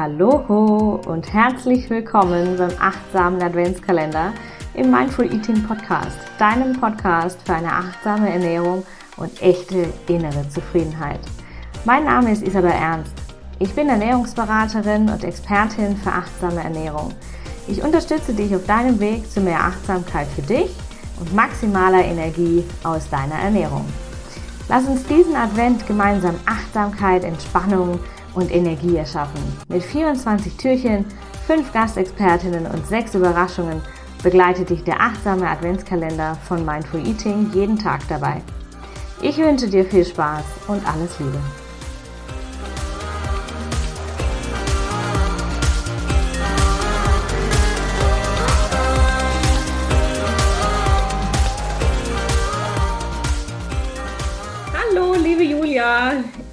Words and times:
Hallo 0.00 1.00
und 1.06 1.32
herzlich 1.32 1.90
willkommen 1.90 2.56
beim 2.56 2.70
achtsamen 2.78 3.42
Adventskalender 3.42 4.32
im 4.74 4.92
Mindful 4.92 5.24
Eating 5.24 5.66
Podcast, 5.66 6.16
deinem 6.38 6.78
Podcast 6.78 7.36
für 7.44 7.54
eine 7.54 7.72
achtsame 7.72 8.30
Ernährung 8.30 8.86
und 9.16 9.42
echte 9.42 9.92
innere 10.06 10.48
Zufriedenheit. 10.50 11.18
Mein 11.84 12.04
Name 12.04 12.30
ist 12.30 12.46
Isabel 12.46 12.70
Ernst. 12.70 13.12
Ich 13.58 13.74
bin 13.74 13.88
Ernährungsberaterin 13.88 15.10
und 15.10 15.24
Expertin 15.24 15.96
für 15.96 16.12
achtsame 16.12 16.62
Ernährung. 16.62 17.12
Ich 17.66 17.82
unterstütze 17.82 18.34
dich 18.34 18.54
auf 18.54 18.66
deinem 18.66 19.00
Weg 19.00 19.28
zu 19.28 19.40
mehr 19.40 19.58
Achtsamkeit 19.58 20.28
für 20.28 20.42
dich 20.42 20.70
und 21.18 21.34
maximaler 21.34 22.04
Energie 22.04 22.62
aus 22.84 23.10
deiner 23.10 23.40
Ernährung. 23.42 23.84
Lass 24.68 24.84
uns 24.84 25.04
diesen 25.06 25.34
Advent 25.34 25.88
gemeinsam 25.88 26.36
Achtsamkeit, 26.46 27.24
Entspannung 27.24 27.98
und 28.38 28.54
Energie 28.54 28.96
erschaffen. 28.96 29.40
Mit 29.68 29.82
24 29.82 30.56
Türchen, 30.56 31.04
5 31.46 31.72
Gastexpertinnen 31.72 32.66
und 32.66 32.86
6 32.86 33.16
Überraschungen 33.16 33.82
begleitet 34.22 34.70
dich 34.70 34.84
der 34.84 35.00
achtsame 35.00 35.48
Adventskalender 35.48 36.36
von 36.46 36.64
Mindful 36.64 37.06
Eating 37.06 37.50
jeden 37.52 37.78
Tag 37.78 38.00
dabei. 38.08 38.42
Ich 39.22 39.36
wünsche 39.38 39.68
dir 39.68 39.84
viel 39.84 40.04
Spaß 40.04 40.44
und 40.68 40.86
alles 40.86 41.18
Liebe. 41.18 41.38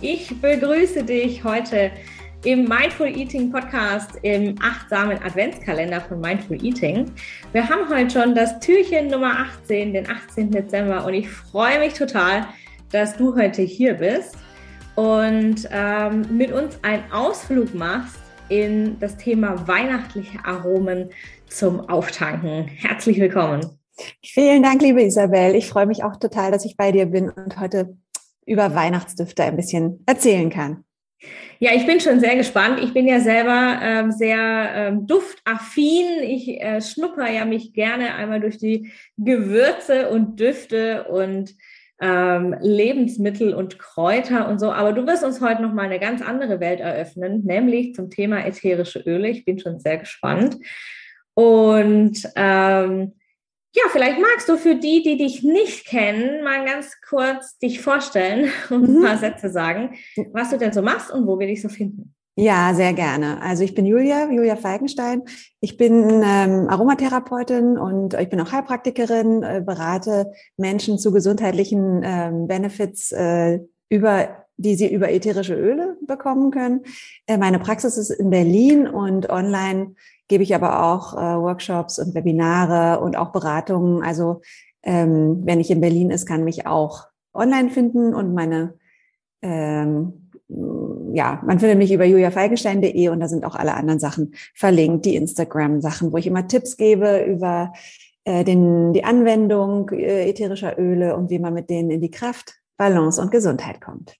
Ich 0.07 0.39
begrüße 0.39 1.03
dich 1.03 1.43
heute 1.43 1.89
im 2.43 2.65
Mindful 2.65 3.07
Eating 3.07 3.51
Podcast 3.51 4.11
im 4.21 4.53
achtsamen 4.61 5.17
Adventskalender 5.23 5.99
von 5.99 6.21
Mindful 6.21 6.63
Eating. 6.63 7.11
Wir 7.53 7.67
haben 7.67 7.89
heute 7.89 8.11
schon 8.11 8.35
das 8.35 8.59
Türchen 8.59 9.07
Nummer 9.07 9.47
18, 9.63 9.93
den 9.93 10.07
18. 10.07 10.51
Dezember 10.51 11.03
und 11.07 11.15
ich 11.15 11.27
freue 11.27 11.79
mich 11.79 11.93
total, 11.93 12.45
dass 12.91 13.17
du 13.17 13.35
heute 13.35 13.63
hier 13.63 13.95
bist 13.95 14.37
und 14.93 15.67
ähm, 15.71 16.27
mit 16.29 16.51
uns 16.51 16.77
einen 16.83 17.11
Ausflug 17.11 17.73
machst 17.73 18.19
in 18.49 18.99
das 18.99 19.17
Thema 19.17 19.67
weihnachtliche 19.67 20.37
Aromen 20.45 21.09
zum 21.47 21.89
Auftanken. 21.89 22.67
Herzlich 22.67 23.19
willkommen. 23.19 23.79
Vielen 24.23 24.61
Dank, 24.61 24.83
liebe 24.83 25.01
Isabel. 25.01 25.55
Ich 25.55 25.67
freue 25.67 25.87
mich 25.87 26.03
auch 26.03 26.17
total, 26.17 26.51
dass 26.51 26.63
ich 26.63 26.77
bei 26.77 26.91
dir 26.91 27.07
bin 27.07 27.31
und 27.31 27.59
heute 27.59 27.97
über 28.45 28.75
Weihnachtsdüfte 28.75 29.43
ein 29.43 29.55
bisschen 29.55 30.03
erzählen 30.05 30.49
kann. 30.49 30.83
Ja, 31.59 31.71
ich 31.73 31.85
bin 31.85 31.99
schon 31.99 32.19
sehr 32.19 32.35
gespannt. 32.35 32.79
Ich 32.83 32.93
bin 32.93 33.07
ja 33.07 33.19
selber 33.19 33.79
ähm, 33.81 34.11
sehr 34.11 34.71
ähm, 34.75 35.07
duftaffin. 35.07 36.05
Ich 36.21 36.61
äh, 36.61 36.81
schnupper 36.81 37.31
ja 37.31 37.45
mich 37.45 37.73
gerne 37.73 38.15
einmal 38.15 38.41
durch 38.41 38.57
die 38.57 38.91
Gewürze 39.17 40.09
und 40.09 40.39
Düfte 40.39 41.05
und 41.05 41.55
ähm, 42.01 42.55
Lebensmittel 42.59 43.53
und 43.53 43.79
Kräuter 43.79 44.49
und 44.49 44.59
so. 44.59 44.71
Aber 44.71 44.91
du 44.91 45.07
wirst 45.07 45.23
uns 45.23 45.39
heute 45.39 45.61
noch 45.61 45.73
mal 45.73 45.85
eine 45.85 45.99
ganz 45.99 46.21
andere 46.21 46.59
Welt 46.59 46.81
eröffnen, 46.81 47.43
nämlich 47.45 47.95
zum 47.95 48.09
Thema 48.09 48.45
ätherische 48.45 48.99
Öle. 48.99 49.29
Ich 49.29 49.45
bin 49.45 49.57
schon 49.57 49.79
sehr 49.79 49.97
gespannt. 49.97 50.57
Und 51.33 52.29
ähm, 52.35 53.13
ja, 53.75 53.83
vielleicht 53.91 54.19
magst 54.19 54.47
du 54.47 54.57
für 54.57 54.75
die, 54.75 55.03
die 55.03 55.17
dich 55.17 55.43
nicht 55.43 55.85
kennen, 55.85 56.43
mal 56.43 56.65
ganz 56.65 56.93
kurz 57.07 57.57
dich 57.57 57.81
vorstellen 57.81 58.49
und 58.69 58.87
ein 58.87 58.99
mhm. 58.99 59.03
paar 59.03 59.17
Sätze 59.17 59.49
sagen, 59.49 59.95
was 60.31 60.49
du 60.49 60.57
denn 60.57 60.71
so 60.71 60.81
machst 60.81 61.11
und 61.11 61.27
wo 61.27 61.37
wir 61.37 61.47
dich 61.47 61.61
so 61.61 61.69
finden. 61.69 62.13
Ja, 62.37 62.73
sehr 62.73 62.93
gerne. 62.93 63.41
Also 63.41 63.63
ich 63.63 63.75
bin 63.75 63.85
Julia, 63.85 64.29
Julia 64.29 64.57
Falkenstein. 64.57 65.23
Ich 65.61 65.77
bin 65.77 66.21
ähm, 66.23 66.67
Aromatherapeutin 66.67 67.77
und 67.77 68.13
ich 68.13 68.29
bin 68.29 68.41
auch 68.41 68.51
Heilpraktikerin, 68.51 69.41
äh, 69.41 69.63
berate 69.65 70.33
Menschen 70.57 70.97
zu 70.97 71.13
gesundheitlichen 71.13 72.01
ähm, 72.03 72.47
Benefits 72.47 73.13
äh, 73.13 73.59
über 73.87 74.45
die 74.57 74.75
sie 74.75 74.91
über 74.91 75.11
ätherische 75.11 75.55
Öle 75.55 75.97
bekommen 76.05 76.51
können. 76.51 76.81
Äh, 77.27 77.37
meine 77.37 77.59
Praxis 77.59 77.97
ist 77.97 78.09
in 78.09 78.29
Berlin 78.29 78.87
und 78.87 79.29
online 79.29 79.95
gebe 80.27 80.43
ich 80.43 80.55
aber 80.55 80.83
auch 80.83 81.13
äh, 81.13 81.41
Workshops 81.41 81.99
und 81.99 82.15
Webinare 82.15 82.99
und 83.01 83.17
auch 83.17 83.31
Beratungen. 83.31 84.03
Also 84.03 84.41
ähm, 84.83 85.45
wenn 85.45 85.59
ich 85.59 85.71
in 85.71 85.81
Berlin 85.81 86.09
ist, 86.09 86.25
kann 86.25 86.43
mich 86.43 86.67
auch 86.67 87.05
online 87.33 87.69
finden 87.69 88.13
und 88.13 88.33
meine 88.33 88.75
ähm, 89.41 90.25
ja, 90.47 91.41
man 91.45 91.59
findet 91.59 91.77
mich 91.77 91.91
über 91.91 92.05
juliafeigenstein.de 92.05 93.09
und 93.09 93.19
da 93.19 93.27
sind 93.27 93.45
auch 93.45 93.55
alle 93.55 93.73
anderen 93.73 93.99
Sachen 93.99 94.35
verlinkt, 94.53 95.05
die 95.05 95.15
Instagram-Sachen, 95.15 96.11
wo 96.11 96.17
ich 96.17 96.27
immer 96.27 96.47
Tipps 96.47 96.77
gebe 96.77 97.23
über 97.23 97.73
äh, 98.25 98.43
den, 98.43 98.93
die 98.93 99.03
Anwendung 99.03 99.89
äh, 99.89 100.29
ätherischer 100.29 100.77
Öle 100.77 101.15
und 101.15 101.29
wie 101.29 101.39
man 101.39 101.53
mit 101.53 101.69
denen 101.69 101.89
in 101.89 102.01
die 102.01 102.11
Kraft, 102.11 102.55
Balance 102.77 103.21
und 103.21 103.31
Gesundheit 103.31 103.81
kommt. 103.81 104.17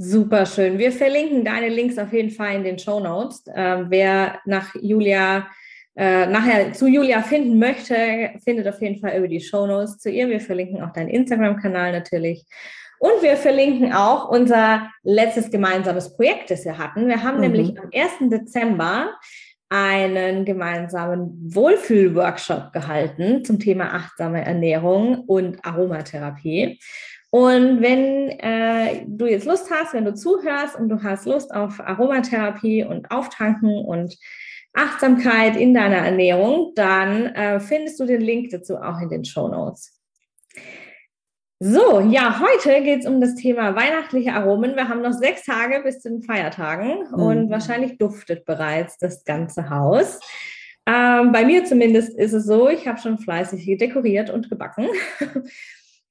Super 0.00 0.46
schön. 0.46 0.78
Wir 0.78 0.92
verlinken 0.92 1.44
deine 1.44 1.68
Links 1.68 1.98
auf 1.98 2.12
jeden 2.12 2.30
Fall 2.30 2.54
in 2.54 2.62
den 2.62 2.78
Show 2.78 3.00
Notes. 3.00 3.42
Ähm, 3.52 3.86
wer 3.88 4.38
nach 4.46 4.72
Julia 4.80 5.48
äh, 5.96 6.26
nachher 6.26 6.72
zu 6.72 6.86
Julia 6.86 7.20
finden 7.22 7.58
möchte, 7.58 8.30
findet 8.44 8.68
auf 8.68 8.80
jeden 8.80 9.00
Fall 9.00 9.18
über 9.18 9.26
die 9.26 9.40
Show 9.40 9.66
Notes 9.66 9.98
zu 9.98 10.08
ihr. 10.08 10.28
Wir 10.28 10.40
verlinken 10.40 10.80
auch 10.82 10.92
deinen 10.92 11.08
Instagram-Kanal 11.08 11.90
natürlich. 11.90 12.44
Und 13.00 13.20
wir 13.22 13.36
verlinken 13.36 13.92
auch 13.92 14.28
unser 14.28 14.88
letztes 15.02 15.50
gemeinsames 15.50 16.14
Projekt, 16.14 16.52
das 16.52 16.64
wir 16.64 16.78
hatten. 16.78 17.08
Wir 17.08 17.24
haben 17.24 17.38
mhm. 17.38 17.42
nämlich 17.42 17.80
am 17.80 17.90
1. 17.92 18.30
Dezember 18.30 19.14
einen 19.68 20.44
gemeinsamen 20.44 21.52
Wohlfühl-Workshop 21.52 22.72
gehalten 22.72 23.44
zum 23.44 23.58
Thema 23.58 23.92
achtsame 23.92 24.44
Ernährung 24.44 25.24
und 25.24 25.64
Aromatherapie. 25.64 26.78
Und 27.30 27.82
wenn 27.82 28.30
äh, 28.30 29.04
du 29.06 29.26
jetzt 29.26 29.46
Lust 29.46 29.70
hast, 29.70 29.92
wenn 29.92 30.04
du 30.06 30.14
zuhörst 30.14 30.76
und 30.76 30.88
du 30.88 31.02
hast 31.02 31.26
Lust 31.26 31.54
auf 31.54 31.78
Aromatherapie 31.80 32.84
und 32.84 33.10
Auftanken 33.10 33.84
und 33.84 34.16
Achtsamkeit 34.72 35.56
in 35.56 35.74
deiner 35.74 35.96
Ernährung, 35.96 36.72
dann 36.74 37.26
äh, 37.26 37.60
findest 37.60 38.00
du 38.00 38.06
den 38.06 38.20
Link 38.20 38.50
dazu 38.50 38.76
auch 38.76 39.00
in 39.00 39.10
den 39.10 39.24
Show 39.24 39.48
Notes. 39.48 39.98
So, 41.60 42.00
ja, 42.00 42.40
heute 42.40 42.82
geht 42.84 43.00
es 43.00 43.06
um 43.06 43.20
das 43.20 43.34
Thema 43.34 43.74
weihnachtliche 43.74 44.32
Aromen. 44.32 44.76
Wir 44.76 44.88
haben 44.88 45.02
noch 45.02 45.12
sechs 45.12 45.44
Tage 45.44 45.82
bis 45.82 46.00
zu 46.00 46.08
den 46.08 46.22
Feiertagen 46.22 47.08
mhm. 47.10 47.14
und 47.14 47.50
wahrscheinlich 47.50 47.98
duftet 47.98 48.44
bereits 48.44 48.96
das 48.98 49.24
ganze 49.24 49.68
Haus. 49.68 50.20
Ähm, 50.86 51.32
bei 51.32 51.44
mir 51.44 51.64
zumindest 51.64 52.16
ist 52.16 52.32
es 52.32 52.46
so, 52.46 52.68
ich 52.68 52.86
habe 52.86 53.00
schon 53.00 53.18
fleißig 53.18 53.76
dekoriert 53.76 54.30
und 54.30 54.48
gebacken. 54.48 54.86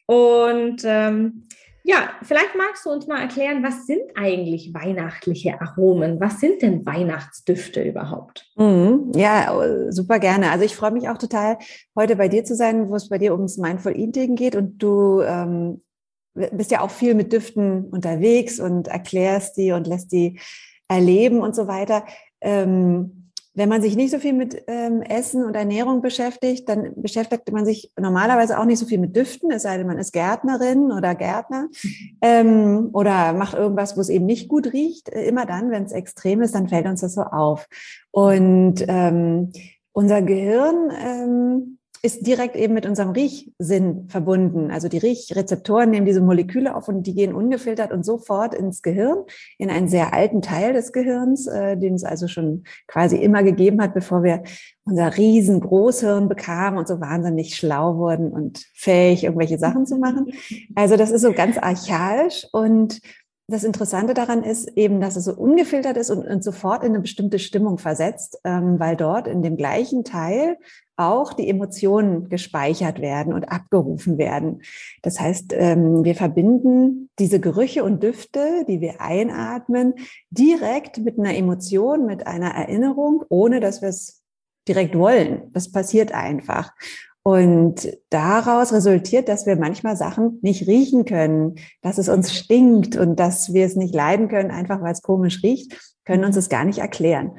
Und 0.07 0.81
ähm, 0.84 1.44
ja, 1.84 2.09
vielleicht 2.22 2.56
magst 2.57 2.85
du 2.85 2.90
uns 2.90 3.07
mal 3.07 3.22
erklären, 3.22 3.63
was 3.63 3.85
sind 3.85 4.01
eigentlich 4.16 4.73
weihnachtliche 4.73 5.62
Aromen? 5.62 6.19
Was 6.19 6.41
sind 6.41 6.62
denn 6.62 6.85
Weihnachtsdüfte 6.85 7.81
überhaupt? 7.81 8.51
Mhm, 8.57 9.13
ja, 9.16 9.53
super 9.90 10.19
gerne. 10.19 10.51
Also 10.51 10.66
ich 10.66 10.75
freue 10.75 10.91
mich 10.91 11.07
auch 11.07 11.18
total, 11.18 11.57
heute 11.95 12.18
bei 12.18 12.28
dir 12.28 12.44
zu 12.44 12.56
sein, 12.56 12.90
wo 12.90 12.95
es 12.95 13.07
bei 13.07 13.18
dir 13.18 13.34
ums 13.34 13.57
Mindful 13.57 13.97
Eating 13.97 14.35
geht. 14.35 14.57
Und 14.57 14.79
du 14.79 15.22
ähm, 15.22 15.81
bist 16.34 16.72
ja 16.72 16.81
auch 16.81 16.91
viel 16.91 17.16
mit 17.16 17.31
Düften 17.31 17.85
unterwegs 17.85 18.59
und 18.59 18.89
erklärst 18.89 19.56
die 19.56 19.72
und 19.72 19.88
lässt 19.88 20.12
die 20.12 20.39
erleben 20.89 21.39
und 21.39 21.56
so 21.56 21.68
weiter. 21.68 22.06
Ähm, 22.41 23.27
wenn 23.57 23.69
man 23.69 23.81
sich 23.81 23.95
nicht 23.95 24.12
so 24.12 24.19
viel 24.19 24.34
mit 24.34 24.63
ähm, 24.68 25.01
Essen 25.01 25.44
und 25.44 25.56
Ernährung 25.56 26.03
beschäftigt, 26.03 26.69
dann 26.69 26.91
beschäftigt 26.95 27.51
man 27.51 27.66
sich 27.66 27.91
normalerweise 28.00 28.59
auch 28.59 28.66
nicht 28.66 28.78
so 28.78 28.85
viel 28.85 29.00
mit 29.00 29.16
Düften, 29.16 29.50
es 29.50 29.63
sei 29.63 29.79
denn, 29.79 29.88
man 29.88 29.97
ist 29.97 30.13
Gärtnerin 30.13 30.91
oder 30.91 31.16
Gärtner 31.16 31.68
ähm, 32.22 32.92
oder 32.94 33.33
macht 33.33 33.56
irgendwas, 33.56 33.98
wo 33.98 34.01
es 34.01 34.09
eben 34.09 34.27
nicht 34.27 34.48
gut 34.48 34.71
riecht. 34.74 35.09
Äh, 35.09 35.25
immer 35.25 35.48
dann, 35.48 35.71
wenn 35.71 35.83
es 35.83 35.92
extrem 35.92 36.44
ist, 36.44 36.54
dann 36.54 36.68
fällt 36.68 36.86
uns 36.86 37.01
das 37.01 37.15
so 37.15 37.21
auf. 37.21 37.68
Und 38.12 38.86
ähm, 38.88 39.51
unser 39.92 40.21
Gehirn 40.21 40.92
ähm, 41.03 41.76
ist 42.07 42.25
direkt 42.25 42.56
eben 42.56 42.74
mit 42.74 42.86
unserem 42.86 43.09
Riechsinn 43.09 44.07
verbunden. 44.07 44.71
Also 44.71 44.88
die 44.88 44.98
Riechrezeptoren 44.98 45.89
nehmen 45.89 46.06
diese 46.06 46.21
Moleküle 46.21 46.74
auf 46.74 46.88
und 46.88 47.04
die 47.06 47.13
gehen 47.13 47.36
ungefiltert 47.36 47.92
und 47.92 48.06
sofort 48.06 48.56
ins 48.56 48.81
Gehirn, 48.81 49.25
in 49.57 49.69
einen 49.69 49.89
sehr 49.89 50.13
alten 50.13 50.42
Teil 50.42 50.71
des 50.71 50.94
Gehirns, 50.94 51.48
äh, 51.48 51.75
den 51.75 51.95
es 51.95 52.06
also 52.06 52.30
schon 52.30 52.63
quasi 52.88 53.18
immer 53.18 53.44
gegeben 53.44 53.81
hat, 53.81 53.94
bevor 53.94 54.24
wir 54.24 54.44
unser 54.86 55.18
riesengroßhirn 55.18 56.30
bekamen 56.30 56.80
und 56.80 56.88
so 56.88 57.01
wahnsinnig 57.01 57.57
schlau 57.57 57.98
wurden 57.98 58.31
und 58.31 58.65
fähig, 58.74 59.25
irgendwelche 59.25 59.57
Sachen 59.57 59.86
zu 59.86 59.98
machen. 59.98 60.27
Also 60.75 60.95
das 60.95 61.12
ist 61.12 61.24
so 61.24 61.33
ganz 61.33 61.57
archaisch 61.57 62.48
und 62.53 63.01
das 63.50 63.64
Interessante 63.64 64.14
daran 64.14 64.44
ist 64.44 64.68
eben, 64.76 65.00
dass 65.00 65.16
es 65.16 65.24
so 65.24 65.34
ungefiltert 65.34 65.96
ist 65.96 66.10
und, 66.10 66.28
und 66.28 66.44
sofort 66.44 66.84
in 66.84 66.90
eine 66.90 67.00
bestimmte 67.00 67.40
Stimmung 67.40 67.78
versetzt, 67.78 68.40
ähm, 68.44 68.78
weil 68.78 68.98
dort 68.98 69.28
in 69.28 69.42
dem 69.42 69.56
gleichen 69.56 70.04
Teil 70.04 70.58
auch 70.98 71.32
die 71.32 71.48
Emotionen 71.48 72.28
gespeichert 72.28 73.00
werden 73.00 73.34
und 73.34 73.46
abgerufen 73.46 74.18
werden. 74.18 74.64
Das 75.02 75.20
heißt, 75.20 75.54
ähm, 75.54 76.04
wir 76.04 76.16
verbinden 76.16 77.10
diese 77.20 77.40
Gerüche 77.40 77.86
und 77.86 78.04
Düfte, 78.04 78.66
die 78.68 78.82
wir 78.82 79.00
einatmen, 79.00 79.94
direkt 80.30 80.98
mit 80.98 81.18
einer 81.18 81.36
Emotion, 81.36 82.06
mit 82.06 82.28
einer 82.28 82.50
Erinnerung, 82.50 83.24
ohne 83.30 83.62
dass 83.62 83.82
wir 83.82 83.90
es 83.90 84.24
direkt 84.68 84.98
wollen. 84.98 85.50
Das 85.54 85.72
passiert 85.72 86.12
einfach. 86.12 86.74
Und 87.27 87.89
daraus 88.09 88.71
resultiert, 88.71 89.27
dass 89.27 89.45
wir 89.45 89.57
manchmal 89.57 89.97
Sachen 89.97 90.39
nicht 90.44 90.65
riechen 90.65 91.03
können, 91.03 91.56
dass 91.81 91.97
es 91.97 92.07
uns 92.07 92.33
stinkt 92.33 92.95
und 92.95 93.19
dass 93.19 93.53
wir 93.53 93.65
es 93.65 93.75
nicht 93.75 93.94
leiden 93.94 94.29
können, 94.29 94.50
einfach 94.50 94.81
weil 94.81 94.94
es 94.94 95.01
komisch 95.01 95.44
riecht, 95.44 95.77
können 96.06 96.24
uns 96.24 96.38
es 96.38 96.47
gar 96.47 96.63
nicht 96.63 96.79
erklären. 96.79 97.33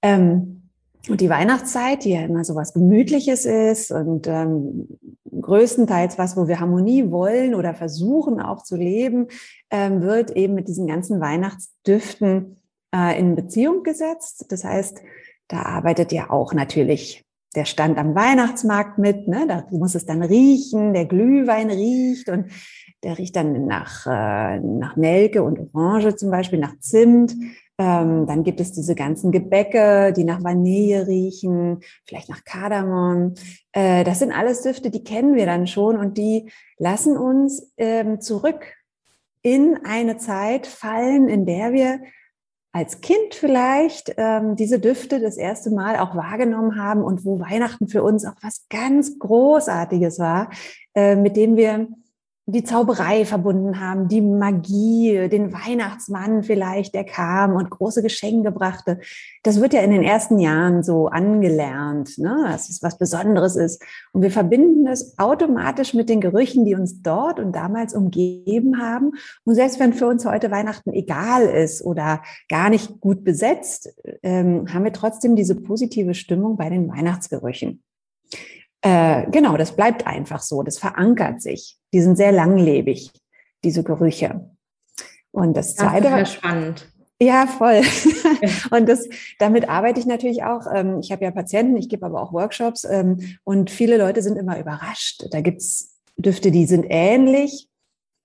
Ähm, 0.00 0.70
und 1.08 1.20
die 1.20 1.28
Weihnachtszeit, 1.28 2.04
die 2.04 2.12
ja 2.12 2.20
immer 2.20 2.44
so 2.44 2.54
was 2.54 2.72
Gemütliches 2.72 3.44
ist 3.44 3.90
und 3.90 4.28
ähm, 4.28 4.86
größtenteils 5.28 6.18
was, 6.18 6.36
wo 6.36 6.46
wir 6.46 6.60
Harmonie 6.60 7.10
wollen 7.10 7.56
oder 7.56 7.74
versuchen 7.74 8.40
auch 8.40 8.62
zu 8.62 8.76
leben, 8.76 9.26
ähm, 9.70 10.02
wird 10.02 10.30
eben 10.36 10.54
mit 10.54 10.68
diesen 10.68 10.86
ganzen 10.86 11.20
Weihnachtsdüften 11.20 12.58
äh, 12.94 13.18
in 13.18 13.34
Beziehung 13.34 13.82
gesetzt. 13.82 14.46
Das 14.50 14.62
heißt, 14.62 15.02
da 15.48 15.62
arbeitet 15.62 16.12
ja 16.12 16.30
auch 16.30 16.54
natürlich 16.54 17.24
der 17.54 17.64
stand 17.64 17.98
am 17.98 18.14
Weihnachtsmarkt 18.14 18.98
mit, 18.98 19.28
ne? 19.28 19.46
da 19.46 19.66
muss 19.70 19.94
es 19.94 20.06
dann 20.06 20.22
riechen, 20.22 20.94
der 20.94 21.04
Glühwein 21.04 21.70
riecht 21.70 22.28
und 22.28 22.46
der 23.02 23.18
riecht 23.18 23.36
dann 23.36 23.66
nach, 23.66 24.06
äh, 24.06 24.60
nach 24.60 24.96
Nelke 24.96 25.42
und 25.42 25.74
Orange 25.74 26.16
zum 26.16 26.30
Beispiel, 26.30 26.58
nach 26.58 26.78
Zimt. 26.78 27.34
Ähm, 27.78 28.26
dann 28.26 28.44
gibt 28.44 28.60
es 28.60 28.72
diese 28.72 28.94
ganzen 28.94 29.32
Gebäcke, 29.32 30.12
die 30.12 30.24
nach 30.24 30.44
Vanille 30.44 31.06
riechen, 31.06 31.80
vielleicht 32.06 32.28
nach 32.28 32.44
Kardamom. 32.44 33.34
Äh, 33.72 34.04
das 34.04 34.20
sind 34.20 34.30
alles 34.30 34.62
Düfte, 34.62 34.90
die 34.90 35.04
kennen 35.04 35.34
wir 35.34 35.46
dann 35.46 35.66
schon 35.66 35.96
und 35.96 36.16
die 36.16 36.50
lassen 36.78 37.16
uns 37.16 37.72
ähm, 37.76 38.20
zurück 38.20 38.74
in 39.42 39.78
eine 39.84 40.16
Zeit 40.18 40.66
fallen, 40.66 41.28
in 41.28 41.44
der 41.44 41.72
wir 41.72 42.00
als 42.72 43.02
Kind 43.02 43.34
vielleicht 43.34 44.14
ähm, 44.16 44.56
diese 44.56 44.80
Düfte 44.80 45.20
das 45.20 45.36
erste 45.36 45.70
Mal 45.70 45.98
auch 45.98 46.16
wahrgenommen 46.16 46.80
haben 46.80 47.04
und 47.04 47.24
wo 47.24 47.38
Weihnachten 47.38 47.86
für 47.86 48.02
uns 48.02 48.24
auch 48.24 48.36
was 48.40 48.66
ganz 48.70 49.18
Großartiges 49.18 50.18
war, 50.18 50.50
äh, 50.94 51.14
mit 51.14 51.36
dem 51.36 51.56
wir 51.56 51.88
die 52.46 52.64
Zauberei 52.64 53.24
verbunden 53.24 53.78
haben, 53.78 54.08
die 54.08 54.20
Magie, 54.20 55.28
den 55.28 55.52
Weihnachtsmann 55.52 56.42
vielleicht, 56.42 56.92
der 56.92 57.04
kam 57.04 57.54
und 57.54 57.70
große 57.70 58.02
Geschenke 58.02 58.50
brachte. 58.50 58.98
Das 59.44 59.60
wird 59.60 59.72
ja 59.72 59.80
in 59.82 59.92
den 59.92 60.02
ersten 60.02 60.40
Jahren 60.40 60.82
so 60.82 61.06
angelernt, 61.06 62.18
ne? 62.18 62.48
dass 62.50 62.68
es 62.68 62.82
was 62.82 62.98
Besonderes 62.98 63.54
ist. 63.54 63.82
Und 64.12 64.22
wir 64.22 64.32
verbinden 64.32 64.86
das 64.86 65.16
automatisch 65.18 65.94
mit 65.94 66.08
den 66.08 66.20
Gerüchen, 66.20 66.64
die 66.64 66.74
uns 66.74 67.00
dort 67.00 67.38
und 67.38 67.54
damals 67.54 67.94
umgeben 67.94 68.80
haben. 68.80 69.12
Und 69.44 69.54
selbst 69.54 69.78
wenn 69.78 69.92
für 69.92 70.08
uns 70.08 70.24
heute 70.24 70.50
Weihnachten 70.50 70.92
egal 70.92 71.44
ist 71.44 71.84
oder 71.84 72.22
gar 72.48 72.70
nicht 72.70 73.00
gut 73.00 73.22
besetzt, 73.22 73.94
ähm, 74.24 74.66
haben 74.72 74.84
wir 74.84 74.92
trotzdem 74.92 75.36
diese 75.36 75.54
positive 75.54 76.14
Stimmung 76.14 76.56
bei 76.56 76.68
den 76.68 76.88
Weihnachtsgerüchen. 76.88 77.82
Äh, 78.82 79.30
genau, 79.30 79.56
das 79.56 79.72
bleibt 79.72 80.06
einfach 80.06 80.42
so, 80.42 80.62
das 80.62 80.78
verankert 80.78 81.40
sich. 81.40 81.78
Die 81.94 82.02
sind 82.02 82.16
sehr 82.16 82.32
langlebig, 82.32 83.12
diese 83.64 83.84
Gerüche. 83.84 84.50
Und 85.30 85.56
das 85.56 85.76
zweite. 85.76 86.10
Das 86.10 86.28
ist 86.28 86.34
spannend. 86.34 86.92
Ja, 87.20 87.46
voll. 87.46 87.82
und 88.70 88.88
das, 88.88 89.08
damit 89.38 89.68
arbeite 89.68 90.00
ich 90.00 90.06
natürlich 90.06 90.42
auch. 90.42 90.66
Ähm, 90.74 90.98
ich 91.00 91.12
habe 91.12 91.24
ja 91.24 91.30
Patienten, 91.30 91.76
ich 91.76 91.88
gebe 91.88 92.04
aber 92.04 92.20
auch 92.20 92.32
Workshops 92.32 92.84
ähm, 92.84 93.36
und 93.44 93.70
viele 93.70 93.96
Leute 93.96 94.22
sind 94.22 94.36
immer 94.36 94.58
überrascht. 94.58 95.26
Da 95.30 95.40
gibt's 95.40 96.00
Düfte, 96.16 96.50
die 96.50 96.66
sind 96.66 96.84
ähnlich, 96.88 97.68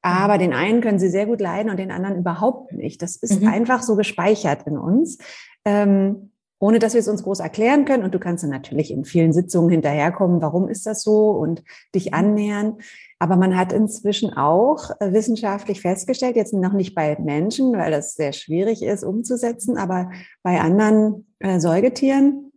aber 0.01 0.37
den 0.37 0.53
einen 0.53 0.81
können 0.81 0.99
sie 0.99 1.09
sehr 1.09 1.27
gut 1.27 1.39
leiden 1.39 1.69
und 1.69 1.77
den 1.77 1.91
anderen 1.91 2.17
überhaupt 2.17 2.73
nicht. 2.73 3.01
Das 3.01 3.15
ist 3.15 3.41
mhm. 3.41 3.47
einfach 3.47 3.83
so 3.83 3.95
gespeichert 3.95 4.65
in 4.65 4.77
uns. 4.77 5.19
Ähm, 5.63 6.31
ohne 6.59 6.79
dass 6.79 6.93
wir 6.93 6.99
es 6.99 7.07
uns 7.07 7.23
groß 7.23 7.39
erklären 7.39 7.85
können. 7.85 8.03
Und 8.03 8.13
du 8.13 8.19
kannst 8.19 8.43
dann 8.43 8.49
natürlich 8.49 8.91
in 8.91 9.05
vielen 9.05 9.33
Sitzungen 9.33 9.69
hinterherkommen, 9.69 10.41
warum 10.41 10.67
ist 10.67 10.85
das 10.85 11.03
so 11.03 11.31
und 11.31 11.63
dich 11.93 12.07
mhm. 12.07 12.13
annähern. 12.13 12.77
Aber 13.19 13.35
man 13.35 13.57
hat 13.57 13.73
inzwischen 13.73 14.33
auch 14.33 14.91
äh, 14.99 15.11
wissenschaftlich 15.13 15.81
festgestellt, 15.81 16.35
jetzt 16.35 16.53
noch 16.53 16.73
nicht 16.73 16.95
bei 16.95 17.17
Menschen, 17.19 17.73
weil 17.73 17.91
das 17.91 18.15
sehr 18.15 18.33
schwierig 18.33 18.83
ist 18.83 19.03
umzusetzen, 19.03 19.77
aber 19.77 20.11
bei 20.43 20.59
anderen 20.59 21.27
äh, 21.39 21.59
Säugetieren, 21.59 22.51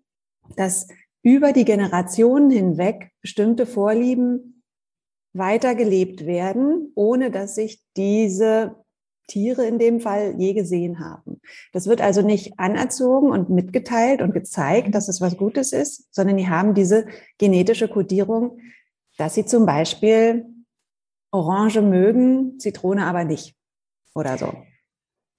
dass 0.57 0.89
über 1.23 1.53
die 1.53 1.65
Generationen 1.65 2.51
hinweg 2.51 3.11
bestimmte 3.21 3.67
Vorlieben 3.67 4.63
weitergelebt 5.33 6.27
werden, 6.27 6.93
ohne 6.95 7.31
dass 7.31 7.55
sich 7.55 7.83
diese 7.97 8.77
Tiere 9.31 9.65
in 9.65 9.79
dem 9.79 10.01
Fall 10.01 10.35
je 10.39 10.53
gesehen 10.53 10.99
haben. 10.99 11.41
Das 11.73 11.87
wird 11.87 12.01
also 12.01 12.21
nicht 12.21 12.59
anerzogen 12.59 13.31
und 13.31 13.49
mitgeteilt 13.49 14.21
und 14.23 14.33
gezeigt, 14.35 14.95
dass 14.95 15.09
es 15.09 15.21
was 15.21 15.37
Gutes 15.37 15.73
ist, 15.73 16.13
sondern 16.13 16.37
die 16.37 16.49
haben 16.49 16.75
diese 16.75 17.07
genetische 17.39 17.89
Kodierung, 17.89 18.59
dass 19.17 19.35
sie 19.35 19.47
zum 19.47 19.67
Beispiel 19.67 20.47
Orange 21.31 21.81
mögen, 21.81 22.59
Zitrone 22.59 23.07
aber 23.07 23.25
nicht 23.25 23.55
oder 24.15 24.37
so. 24.37 24.53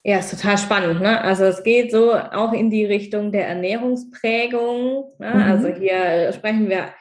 Ja, 0.03 0.17
ist 0.17 0.31
total 0.31 0.57
spannend. 0.57 1.01
Ne? 1.01 1.21
Also 1.21 1.43
es 1.43 1.63
geht 1.63 1.91
so 1.91 2.13
auch 2.13 2.53
in 2.53 2.71
die 2.71 2.85
Richtung 2.85 3.31
der 3.31 3.47
Ernährungsprägung. 3.47 5.13
Ne? 5.19 5.33
Mhm. 5.33 5.41
Also 5.41 5.67
hier 5.67 6.31
sprechen 6.33 6.69
wir 6.69 6.93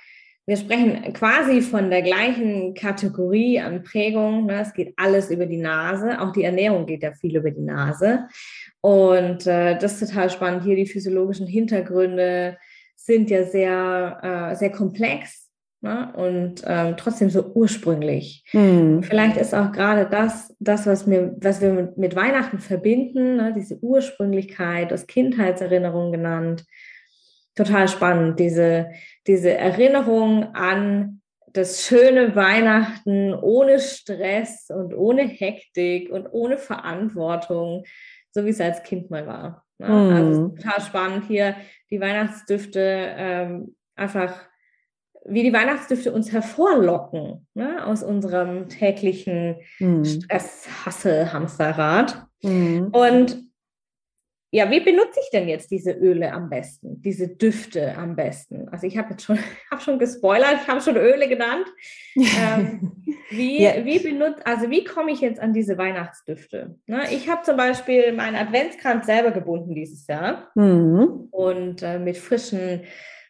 wir 0.51 0.57
sprechen 0.57 1.13
quasi 1.13 1.63
von 1.63 1.91
der 1.91 2.03
gleichen 2.03 2.75
Kategorie 2.75 3.61
an 3.61 3.85
Prägung. 3.85 4.47
Ne? 4.47 4.63
Es 4.63 4.75
geht 4.75 4.95
alles 4.97 5.31
über 5.31 5.47
die 5.47 5.59
Nase. 5.59 6.21
Auch 6.21 6.33
die 6.33 6.43
Ernährung 6.43 6.87
geht 6.87 7.05
ja 7.05 7.13
viel 7.13 7.37
über 7.37 7.53
die 7.53 7.61
Nase. 7.61 8.27
Und 8.81 9.47
äh, 9.47 9.79
das 9.79 10.03
ist 10.03 10.11
total 10.11 10.29
spannend. 10.29 10.65
Hier 10.65 10.75
die 10.75 10.89
physiologischen 10.89 11.47
Hintergründe 11.47 12.59
sind 12.97 13.31
ja 13.31 13.45
sehr, 13.45 14.51
äh, 14.51 14.57
sehr 14.57 14.73
komplex 14.73 15.49
ne? 15.83 16.13
und 16.17 16.65
ähm, 16.67 16.97
trotzdem 16.97 17.31
so 17.31 17.53
ursprünglich. 17.55 18.43
Hm. 18.51 19.05
Vielleicht 19.05 19.37
ist 19.37 19.55
auch 19.55 19.71
gerade 19.71 20.09
das, 20.11 20.53
das 20.59 20.85
was, 20.85 21.07
mir, 21.07 21.37
was 21.41 21.61
wir 21.61 21.93
mit, 21.97 22.17
Weihnachten 22.17 22.59
verbinden, 22.59 23.37
ne? 23.37 23.55
diese 23.57 23.79
Ursprünglichkeit, 23.85 24.91
das 24.91 25.07
Kindheitserinnerung 25.07 26.11
genannt, 26.11 26.65
total 27.65 27.89
spannend, 27.89 28.41
diese, 28.41 28.91
diese 29.27 29.57
Erinnerung 29.57 30.55
an 30.55 31.21
das 31.53 31.85
schöne 31.85 32.35
Weihnachten 32.37 33.35
ohne 33.35 33.81
Stress 33.81 34.71
und 34.71 34.95
ohne 34.95 35.23
Hektik 35.23 36.11
und 36.11 36.29
ohne 36.31 36.59
Verantwortung, 36.59 37.85
so 38.31 38.45
wie 38.45 38.51
es 38.51 38.61
als 38.61 38.83
Kind 38.83 39.11
mal 39.11 39.27
war. 39.27 39.65
Ne? 39.79 39.89
Mm. 39.89 40.13
Also 40.15 40.49
total 40.49 40.81
spannend 40.81 41.25
hier 41.27 41.57
die 41.91 42.01
Weihnachtsdüfte 42.01 42.81
ähm, 43.17 43.77
einfach, 43.97 44.33
wie 45.25 45.43
die 45.43 45.53
Weihnachtsdüfte 45.53 46.13
uns 46.13 46.33
hervorlocken 46.33 47.47
ne? 47.55 47.85
aus 47.85 48.03
unserem 48.03 48.69
täglichen 48.69 49.57
mm. 49.81 50.05
Stress, 50.05 50.69
Hassel, 50.87 51.33
Hamsterrad. 51.33 52.27
Mm. 52.43 52.87
Und 52.93 53.50
ja, 54.53 54.69
wie 54.69 54.81
benutze 54.81 55.21
ich 55.23 55.31
denn 55.31 55.49
jetzt 55.49 55.71
diese 55.71 55.93
Öle 55.93 56.33
am 56.33 56.51
besten, 56.51 57.01
diese 57.03 57.29
Düfte 57.29 57.97
am 57.97 58.17
besten? 58.17 58.69
Also 58.71 58.87
ich 58.87 58.99
habe 58.99 59.11
jetzt 59.11 59.25
schon, 59.25 59.39
habe 59.71 59.81
schon 59.81 59.99
gespoilert, 59.99 60.57
ich 60.63 60.69
habe 60.69 60.81
schon 60.81 60.97
Öle 60.97 61.29
genannt. 61.29 61.67
ähm, 62.17 62.93
wie, 63.31 63.63
ja. 63.63 63.85
wie 63.85 64.01
benutze, 64.01 64.45
also 64.45 64.69
wie 64.71 64.83
komme 64.83 65.13
ich 65.13 65.21
jetzt 65.21 65.41
an 65.41 65.53
diese 65.53 65.79
Weihnachtsdüfte? 65.79 66.75
Ne, 66.87 67.05
ich 67.13 67.29
habe 67.29 67.43
zum 67.43 67.57
Beispiel 67.57 68.13
meinen 68.13 68.35
Adventskranz 68.35 69.07
selber 69.07 69.31
gebunden 69.31 69.75
dieses 69.75 70.07
Jahr 70.09 70.51
mhm. 70.57 71.29
und 71.31 71.83
äh, 71.83 72.01
mit 72.01 72.17
frischen 72.17 72.83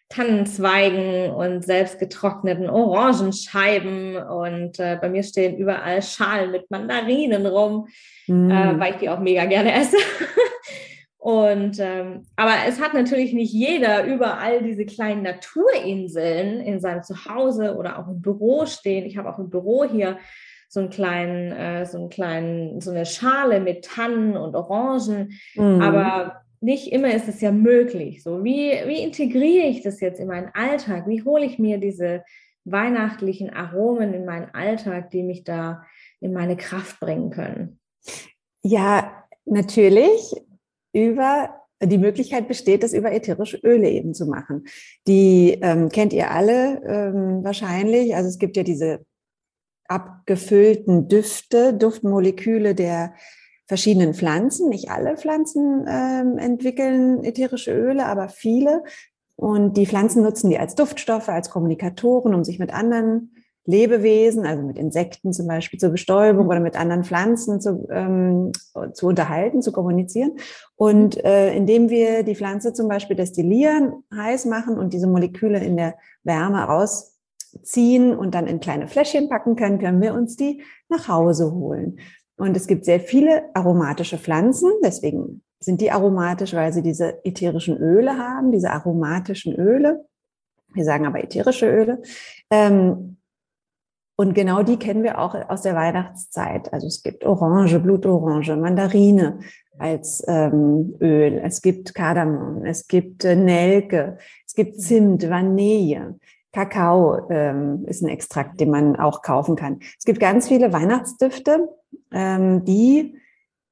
Tannenzweigen 0.08 1.30
und 1.30 1.64
selbst 1.64 2.00
getrockneten 2.00 2.68
Orangenscheiben 2.68 4.16
und 4.16 4.80
äh, 4.80 4.98
bei 5.00 5.08
mir 5.08 5.22
stehen 5.22 5.56
überall 5.56 6.02
Schalen 6.02 6.50
mit 6.50 6.68
Mandarinen 6.70 7.46
rum, 7.46 7.86
mhm. 8.26 8.50
äh, 8.50 8.80
weil 8.80 8.92
ich 8.94 8.98
die 8.98 9.08
auch 9.10 9.20
mega 9.20 9.44
gerne 9.44 9.72
esse. 9.72 9.98
Und 11.20 11.78
ähm, 11.80 12.22
aber 12.36 12.52
es 12.66 12.80
hat 12.80 12.94
natürlich 12.94 13.34
nicht 13.34 13.52
jeder 13.52 14.06
überall 14.06 14.62
diese 14.62 14.86
kleinen 14.86 15.22
Naturinseln 15.22 16.60
in 16.60 16.80
seinem 16.80 17.02
Zuhause 17.02 17.76
oder 17.76 17.98
auch 17.98 18.08
im 18.08 18.22
Büro 18.22 18.64
stehen. 18.64 19.04
Ich 19.04 19.18
habe 19.18 19.28
auch 19.28 19.38
im 19.38 19.50
Büro 19.50 19.84
hier 19.84 20.16
so 20.70 20.80
einen 20.80 20.88
kleinen, 20.88 21.52
äh, 21.52 21.84
so 21.84 21.98
einen 21.98 22.08
kleinen, 22.08 22.80
so 22.80 22.90
eine 22.90 23.04
Schale 23.04 23.60
mit 23.60 23.84
Tannen 23.84 24.34
und 24.34 24.56
Orangen. 24.56 25.38
Mhm. 25.56 25.82
Aber 25.82 26.40
nicht 26.62 26.90
immer 26.90 27.12
ist 27.12 27.28
es 27.28 27.42
ja 27.42 27.52
möglich. 27.52 28.22
So, 28.22 28.42
wie, 28.42 28.72
wie 28.86 29.02
integriere 29.02 29.66
ich 29.66 29.82
das 29.82 30.00
jetzt 30.00 30.20
in 30.20 30.28
meinen 30.28 30.50
Alltag? 30.54 31.06
Wie 31.06 31.22
hole 31.22 31.44
ich 31.44 31.58
mir 31.58 31.76
diese 31.76 32.24
weihnachtlichen 32.64 33.50
Aromen 33.50 34.14
in 34.14 34.24
meinen 34.24 34.54
Alltag, 34.54 35.10
die 35.10 35.22
mich 35.22 35.44
da 35.44 35.84
in 36.20 36.32
meine 36.32 36.56
Kraft 36.56 36.98
bringen 36.98 37.28
können? 37.28 37.78
Ja, 38.62 39.24
natürlich 39.44 40.34
über 40.92 41.60
die 41.82 41.98
Möglichkeit 41.98 42.46
besteht, 42.46 42.82
das 42.82 42.92
über 42.92 43.12
ätherische 43.12 43.58
Öle 43.58 43.88
eben 43.88 44.12
zu 44.12 44.26
machen. 44.26 44.64
Die 45.06 45.58
ähm, 45.62 45.88
kennt 45.88 46.12
ihr 46.12 46.30
alle 46.30 46.82
ähm, 46.84 47.42
wahrscheinlich. 47.42 48.14
Also 48.14 48.28
es 48.28 48.38
gibt 48.38 48.56
ja 48.56 48.62
diese 48.62 49.04
abgefüllten 49.88 51.08
Düfte, 51.08 51.74
Duftmoleküle 51.74 52.74
der 52.74 53.14
verschiedenen 53.66 54.14
Pflanzen. 54.14 54.68
Nicht 54.68 54.90
alle 54.90 55.16
Pflanzen 55.16 55.86
ähm, 55.88 56.38
entwickeln 56.38 57.24
ätherische 57.24 57.72
Öle, 57.72 58.06
aber 58.06 58.28
viele. 58.28 58.84
Und 59.36 59.76
die 59.78 59.86
Pflanzen 59.86 60.22
nutzen 60.22 60.50
die 60.50 60.58
als 60.58 60.74
Duftstoffe, 60.74 61.30
als 61.30 61.50
Kommunikatoren, 61.50 62.34
um 62.34 62.44
sich 62.44 62.58
mit 62.58 62.74
anderen 62.74 63.34
Lebewesen, 63.66 64.46
also 64.46 64.62
mit 64.62 64.78
Insekten 64.78 65.32
zum 65.32 65.46
Beispiel 65.46 65.78
zur 65.78 65.90
Bestäubung 65.90 66.48
oder 66.48 66.60
mit 66.60 66.78
anderen 66.78 67.04
Pflanzen 67.04 67.60
zu, 67.60 67.88
ähm, 67.90 68.52
zu 68.94 69.06
unterhalten, 69.06 69.62
zu 69.62 69.70
kommunizieren. 69.72 70.32
Und 70.76 71.22
äh, 71.24 71.54
indem 71.54 71.90
wir 71.90 72.22
die 72.22 72.34
Pflanze 72.34 72.72
zum 72.72 72.88
Beispiel 72.88 73.16
destillieren, 73.16 74.04
heiß 74.14 74.46
machen 74.46 74.78
und 74.78 74.92
diese 74.92 75.06
Moleküle 75.06 75.62
in 75.62 75.76
der 75.76 75.94
Wärme 76.24 76.62
rausziehen 76.62 78.16
und 78.16 78.34
dann 78.34 78.46
in 78.46 78.60
kleine 78.60 78.88
Fläschchen 78.88 79.28
packen 79.28 79.56
können, 79.56 79.78
können 79.78 80.00
wir 80.00 80.14
uns 80.14 80.36
die 80.36 80.62
nach 80.88 81.08
Hause 81.08 81.52
holen. 81.52 81.98
Und 82.36 82.56
es 82.56 82.66
gibt 82.66 82.86
sehr 82.86 83.00
viele 83.00 83.54
aromatische 83.54 84.16
Pflanzen, 84.16 84.70
deswegen 84.82 85.42
sind 85.60 85.82
die 85.82 85.90
aromatisch, 85.90 86.54
weil 86.54 86.72
sie 86.72 86.80
diese 86.80 87.22
ätherischen 87.24 87.76
Öle 87.76 88.16
haben, 88.16 88.50
diese 88.50 88.70
aromatischen 88.70 89.54
Öle. 89.54 90.06
Wir 90.72 90.84
sagen 90.84 91.06
aber 91.06 91.22
ätherische 91.22 91.68
Öle. 91.70 92.00
Ähm, 92.50 93.18
und 94.20 94.34
genau 94.34 94.62
die 94.62 94.76
kennen 94.76 95.02
wir 95.02 95.18
auch 95.18 95.34
aus 95.48 95.62
der 95.62 95.74
Weihnachtszeit. 95.74 96.74
Also 96.74 96.86
es 96.88 97.02
gibt 97.02 97.24
Orange, 97.24 97.78
Blutorange, 97.78 98.54
Mandarine 98.54 99.38
als 99.78 100.22
ähm, 100.28 100.94
Öl. 101.00 101.40
Es 101.42 101.62
gibt 101.62 101.94
Kardamom, 101.94 102.66
es 102.66 102.86
gibt 102.86 103.24
äh, 103.24 103.34
Nelke, 103.34 104.18
es 104.46 104.54
gibt 104.54 104.78
Zimt, 104.78 105.30
Vanille. 105.30 106.18
Kakao 106.52 107.30
ähm, 107.30 107.86
ist 107.86 108.02
ein 108.02 108.10
Extrakt, 108.10 108.60
den 108.60 108.68
man 108.68 108.96
auch 108.96 109.22
kaufen 109.22 109.56
kann. 109.56 109.78
Es 109.98 110.04
gibt 110.04 110.20
ganz 110.20 110.48
viele 110.48 110.70
Weihnachtsdüfte, 110.70 111.70
ähm, 112.12 112.62
die 112.66 113.16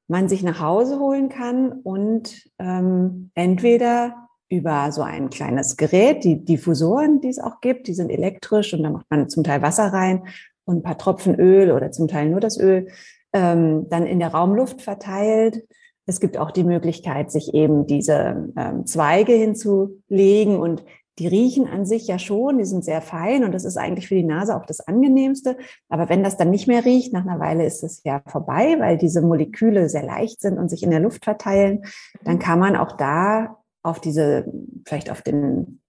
man 0.07 0.31
sich 0.31 0.43
nach 0.43 0.63
Hause 0.63 0.99
holen 0.99 1.29
kann 1.29 1.73
und 1.73 2.51
ähm, 2.59 3.33
entweder 3.35 4.28
über 4.49 4.93
so 4.93 5.03
ein 5.03 5.31
kleines 5.31 5.77
Gerät, 5.77 6.25
die 6.25 6.45
Diffusoren, 6.45 7.21
die 7.21 7.29
es 7.29 7.39
auch 7.39 7.61
gibt, 7.61 7.87
die 7.87 7.95
sind 7.95 8.11
elektrisch 8.11 8.73
und 8.75 8.83
da 8.83 8.91
macht 8.91 9.07
man 9.11 9.29
zum 9.29 9.45
Teil 9.45 9.63
Wasser 9.63 9.93
rein 9.93 10.23
und 10.65 10.79
ein 10.79 10.83
paar 10.83 10.99
Tropfen 10.99 11.35
Öl 11.35 11.73
oder 11.73 11.91
zum 11.93 12.09
Teil 12.09 12.31
nur 12.31 12.41
das 12.41 12.59
Öl, 12.59 12.89
ähm, 13.33 13.87
dann 13.91 14.07
in 14.07 14.19
der 14.19 14.29
Raumluft 14.29 14.81
verteilt. 14.81 15.65
Es 16.07 16.21
gibt 16.21 16.39
auch 16.39 16.51
die 16.51 16.65
Möglichkeit, 16.65 17.31
sich 17.31 17.53
eben 17.53 17.87
diese 17.87 18.51
ähm, 18.57 18.87
Zweige 18.87 19.33
hinzulegen 19.33 20.57
und 20.57 20.83
die 21.19 21.27
riechen 21.27 21.67
an 21.67 21.85
sich 21.85 22.07
ja 22.07 22.19
schon, 22.19 22.59
die 22.59 22.65
sind 22.65 22.85
sehr 22.85 23.03
fein 23.03 23.45
und 23.45 23.53
das 23.53 23.65
ist 23.65 23.77
eigentlich 23.77 24.09
für 24.09 24.15
die 24.15 24.25
Nase 24.25 24.57
auch 24.57 24.65
das 24.65 24.81
angenehmste. 24.81 25.57
Aber 25.89 26.09
wenn 26.09 26.23
das 26.23 26.37
dann 26.37 26.51
nicht 26.51 26.69
mehr 26.69 26.85
riecht, 26.85 27.13
nach 27.13 27.27
einer 27.27 27.41
Weile 27.41 27.67
ist 27.67 27.83
es 27.83 28.03
ja 28.05 28.23
vorbei, 28.27 28.77
weil 28.79 28.97
diese 28.97 29.21
Moleküle 29.21 29.89
sehr 29.89 30.05
leicht 30.05 30.41
sind 30.41 30.59
und 30.59 30.69
sich 30.69 30.83
in 30.83 30.91
der 30.91 31.01
Luft 31.01 31.25
verteilen, 31.25 31.85
dann 32.23 32.39
kann 32.39 32.61
man 32.61 32.77
auch 32.77 32.93
da 32.97 33.58
auf 33.83 34.01
diese, 34.01 34.53
vielleicht 34.87 35.11
auf 35.11 35.23
den, 35.23 35.81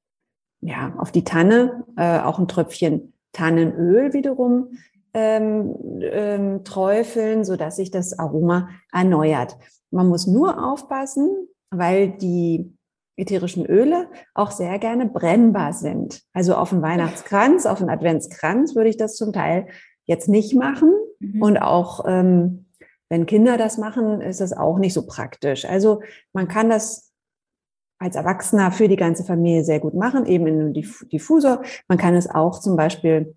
ja, 0.61 0.93
auf 0.97 1.11
die 1.11 1.23
Tanne, 1.23 1.85
äh, 1.97 2.19
auch 2.19 2.39
ein 2.39 2.47
Tröpfchen 2.47 3.13
Tannenöl 3.31 4.13
wiederum 4.13 4.71
ähm, 5.13 5.75
ähm, 6.01 6.63
träufeln, 6.63 7.43
so 7.43 7.55
dass 7.55 7.75
sich 7.75 7.91
das 7.91 8.17
Aroma 8.17 8.69
erneuert. 8.91 9.57
Man 9.91 10.07
muss 10.07 10.27
nur 10.27 10.63
aufpassen, 10.71 11.47
weil 11.71 12.09
die 12.09 12.75
ätherischen 13.15 13.65
Öle 13.65 14.07
auch 14.33 14.51
sehr 14.51 14.79
gerne 14.79 15.05
brennbar 15.05 15.73
sind. 15.73 16.21
Also 16.33 16.55
auf 16.55 16.71
einen 16.71 16.81
Weihnachtskranz, 16.81 17.65
auf 17.65 17.81
einen 17.81 17.89
Adventskranz 17.89 18.75
würde 18.75 18.89
ich 18.89 18.97
das 18.97 19.15
zum 19.15 19.33
Teil 19.33 19.67
jetzt 20.05 20.29
nicht 20.29 20.55
machen. 20.55 20.93
Mhm. 21.19 21.41
Und 21.41 21.57
auch 21.57 22.05
ähm, 22.07 22.65
wenn 23.09 23.25
Kinder 23.25 23.57
das 23.57 23.77
machen, 23.77 24.21
ist 24.21 24.39
das 24.39 24.53
auch 24.53 24.79
nicht 24.79 24.93
so 24.93 25.05
praktisch. 25.05 25.65
Also 25.65 26.01
man 26.33 26.47
kann 26.47 26.69
das 26.69 27.08
als 27.99 28.15
Erwachsener 28.15 28.71
für 28.71 28.87
die 28.87 28.95
ganze 28.95 29.23
Familie 29.23 29.63
sehr 29.63 29.79
gut 29.79 29.93
machen, 29.93 30.25
eben 30.25 30.47
in 30.47 30.59
einem 30.59 30.73
Diffusor. 30.73 31.61
Man 31.87 31.97
kann 31.97 32.15
es 32.15 32.29
auch 32.29 32.59
zum 32.59 32.75
Beispiel 32.75 33.35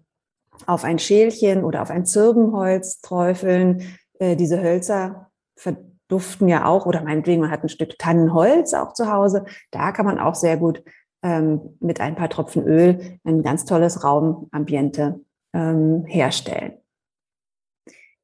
auf 0.67 0.85
ein 0.85 0.99
Schälchen 0.99 1.65
oder 1.65 1.83
auf 1.83 1.91
ein 1.91 2.07
Zirbenholz 2.07 3.01
träufeln. 3.01 3.83
Äh, 4.19 4.37
diese 4.37 4.63
Hölzer 4.63 5.31
verduften 5.57 6.49
ja 6.49 6.67
auch, 6.67 6.87
oder 6.87 7.03
meinetwegen, 7.03 7.41
man 7.41 7.51
hat 7.51 7.65
ein 7.65 7.69
Stück 7.69 7.99
Tannenholz 7.99 8.73
auch 8.73 8.93
zu 8.93 9.11
Hause. 9.13 9.45
Da 9.73 9.93
kann 9.93 10.07
man 10.07 10.21
auch 10.21 10.37
sehr 10.37 10.57
gut 10.57 10.85
ähm, 11.23 11.77
mit 11.81 12.01
ein 12.01 12.15
paar 12.15 12.29
Tropfen 12.29 12.65
Öl 12.65 13.19
ein 13.25 13.43
ganz 13.43 13.65
tolles 13.65 14.05
Raumambiente 14.05 15.21
ähm, 15.53 16.05
herstellen. 16.07 16.75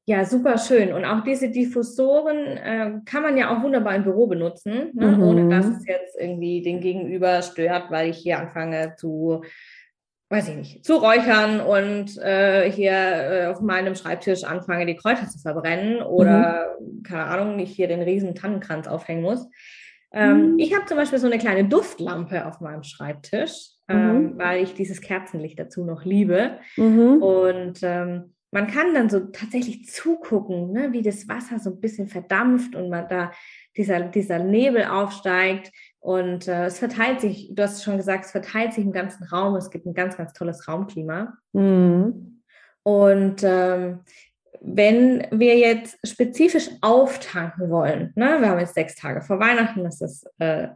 Ja, 0.09 0.25
super 0.25 0.57
schön. 0.57 0.91
Und 0.91 1.05
auch 1.05 1.21
diese 1.21 1.51
Diffusoren 1.51 2.39
äh, 2.57 2.93
kann 3.05 3.21
man 3.21 3.37
ja 3.37 3.55
auch 3.55 3.61
wunderbar 3.61 3.93
im 3.93 4.01
Büro 4.01 4.25
benutzen, 4.25 4.89
ne? 4.95 5.05
mhm. 5.05 5.21
ohne 5.21 5.49
dass 5.49 5.67
es 5.67 5.85
jetzt 5.85 6.19
irgendwie 6.19 6.63
den 6.63 6.79
Gegenüber 6.79 7.43
stört, 7.43 7.91
weil 7.91 8.09
ich 8.09 8.17
hier 8.17 8.39
anfange 8.39 8.95
zu, 8.97 9.43
weiß 10.31 10.49
ich 10.49 10.55
nicht, 10.55 10.83
zu 10.83 10.95
räuchern 10.95 11.61
und 11.61 12.17
äh, 12.17 12.71
hier 12.71 12.91
äh, 12.91 13.45
auf 13.45 13.61
meinem 13.61 13.93
Schreibtisch 13.93 14.45
anfange, 14.45 14.87
die 14.87 14.95
Kräuter 14.95 15.27
zu 15.27 15.37
verbrennen 15.37 16.01
oder, 16.01 16.75
mhm. 16.79 17.03
keine 17.03 17.25
Ahnung, 17.25 17.59
ich 17.59 17.75
hier 17.75 17.87
den 17.87 18.01
riesen 18.01 18.33
Tannenkranz 18.33 18.87
aufhängen 18.87 19.21
muss. 19.21 19.47
Ähm, 20.11 20.53
mhm. 20.53 20.57
Ich 20.57 20.73
habe 20.73 20.87
zum 20.87 20.97
Beispiel 20.97 21.19
so 21.19 21.27
eine 21.27 21.37
kleine 21.37 21.65
Duftlampe 21.65 22.47
auf 22.47 22.61
meinem 22.61 22.81
Schreibtisch, 22.81 23.73
ähm, 23.87 24.23
mhm. 24.23 24.37
weil 24.39 24.63
ich 24.63 24.73
dieses 24.73 25.01
Kerzenlicht 25.01 25.59
dazu 25.59 25.85
noch 25.85 26.03
liebe. 26.03 26.57
Mhm. 26.77 27.21
Und 27.21 27.81
ähm, 27.83 28.33
man 28.51 28.67
kann 28.67 28.93
dann 28.93 29.09
so 29.09 29.19
tatsächlich 29.19 29.87
zugucken, 29.87 30.71
ne, 30.71 30.91
wie 30.91 31.01
das 31.01 31.27
Wasser 31.27 31.59
so 31.59 31.69
ein 31.69 31.79
bisschen 31.79 32.07
verdampft 32.07 32.75
und 32.75 32.89
man 32.89 33.07
da 33.07 33.31
dieser, 33.77 34.01
dieser 34.01 34.39
Nebel 34.39 34.85
aufsteigt 34.85 35.71
und 35.99 36.47
äh, 36.47 36.65
es 36.65 36.79
verteilt 36.79 37.21
sich, 37.21 37.49
du 37.53 37.63
hast 37.63 37.83
schon 37.83 37.97
gesagt, 37.97 38.25
es 38.25 38.31
verteilt 38.31 38.73
sich 38.73 38.85
im 38.85 38.91
ganzen 38.91 39.25
Raum. 39.25 39.55
Es 39.55 39.69
gibt 39.69 39.85
ein 39.85 39.93
ganz, 39.93 40.15
ganz 40.15 40.33
tolles 40.33 40.67
Raumklima. 40.67 41.37
Mhm. 41.53 42.41
Und 42.83 43.43
ähm, 43.43 43.99
wenn 44.61 45.27
wir 45.31 45.57
jetzt 45.57 45.97
spezifisch 46.07 46.69
auftanken 46.81 47.69
wollen, 47.69 48.13
ne, 48.15 48.37
wir 48.39 48.49
haben 48.49 48.59
jetzt 48.59 48.75
sechs 48.75 48.95
Tage 48.95 49.21
vor 49.21 49.39
Weihnachten, 49.39 49.83
das 49.83 50.01
ist 50.01 50.25
äh, 50.39 50.69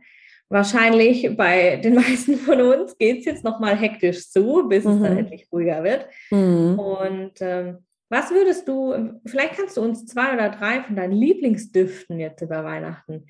wahrscheinlich 0.54 1.36
bei 1.36 1.78
den 1.78 1.96
meisten 1.96 2.38
von 2.38 2.62
uns 2.62 2.98
geht 2.98 3.20
es 3.20 3.26
jetzt 3.26 3.44
nochmal 3.44 3.76
hektisch 3.76 4.30
zu, 4.30 4.68
bis 4.70 4.86
mhm. 4.86 4.92
es 4.92 5.02
dann 5.02 5.12
mhm. 5.14 5.20
endlich 5.20 5.48
ruhiger 5.52 5.84
wird. 5.84 6.08
Mhm. 6.32 6.80
Und 6.80 7.34
ähm, 7.42 7.80
was 8.10 8.32
würdest 8.32 8.68
du, 8.68 9.20
vielleicht 9.26 9.56
kannst 9.56 9.76
du 9.76 9.82
uns 9.82 10.06
zwei 10.06 10.34
oder 10.34 10.50
drei 10.50 10.82
von 10.84 10.96
deinen 10.96 11.14
Lieblingsdüften 11.14 12.20
jetzt 12.20 12.42
über 12.42 12.64
Weihnachten 12.64 13.26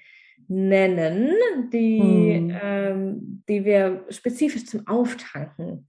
nennen, 0.50 1.32
die, 1.72 2.42
mhm. 2.42 2.58
ähm, 2.62 3.44
die 3.48 3.64
wir 3.64 4.04
spezifisch 4.10 4.66
zum 4.66 4.86
Auftanken 4.88 5.88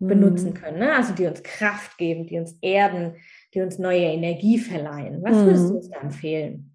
benutzen 0.00 0.50
mhm. 0.50 0.54
können. 0.54 0.78
Ne? 0.80 0.92
Also 0.92 1.14
die 1.14 1.26
uns 1.26 1.44
Kraft 1.44 1.96
geben, 1.96 2.26
die 2.26 2.40
uns 2.40 2.58
erden, 2.60 3.14
die 3.54 3.60
uns 3.60 3.78
neue 3.78 4.06
Energie 4.06 4.58
verleihen. 4.58 5.22
Was 5.22 5.36
würdest 5.36 5.66
du 5.66 5.70
mhm. 5.70 5.76
uns 5.76 5.90
da 5.90 6.00
empfehlen? 6.00 6.74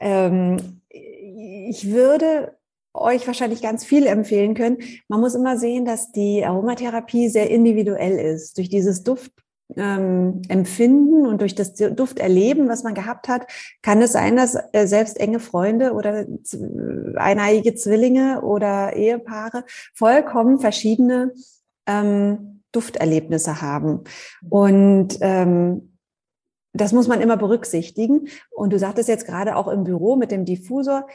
Ähm, 0.00 0.56
ich 0.88 1.92
würde 1.92 2.56
euch 2.94 3.26
wahrscheinlich 3.26 3.60
ganz 3.60 3.84
viel 3.84 4.06
empfehlen 4.06 4.54
können. 4.54 4.78
Man 5.08 5.20
muss 5.20 5.34
immer 5.34 5.58
sehen, 5.58 5.84
dass 5.84 6.12
die 6.12 6.44
Aromatherapie 6.44 7.28
sehr 7.28 7.50
individuell 7.50 8.18
ist. 8.18 8.56
Durch 8.56 8.68
dieses 8.68 9.02
Duftempfinden 9.02 11.24
ähm, 11.24 11.26
und 11.26 11.40
durch 11.40 11.56
das 11.56 11.74
Dufterleben, 11.74 12.68
was 12.68 12.84
man 12.84 12.94
gehabt 12.94 13.28
hat, 13.28 13.50
kann 13.82 14.00
es 14.00 14.12
sein, 14.12 14.36
dass 14.36 14.56
äh, 14.72 14.86
selbst 14.86 15.18
enge 15.18 15.40
Freunde 15.40 15.92
oder 15.92 16.24
eineiige 17.16 17.74
Zwillinge 17.74 18.42
oder 18.42 18.94
Ehepaare 18.94 19.64
vollkommen 19.92 20.60
verschiedene 20.60 21.34
ähm, 21.86 22.62
Dufterlebnisse 22.70 23.60
haben. 23.60 24.04
Und 24.48 25.18
ähm, 25.20 25.98
das 26.72 26.92
muss 26.92 27.08
man 27.08 27.20
immer 27.20 27.36
berücksichtigen. 27.36 28.28
Und 28.50 28.72
du 28.72 28.78
sagtest 28.78 29.08
jetzt 29.08 29.26
gerade 29.26 29.56
auch 29.56 29.68
im 29.68 29.84
Büro 29.84 30.16
mit 30.16 30.30
dem 30.30 30.44
Diffusor, 30.44 31.06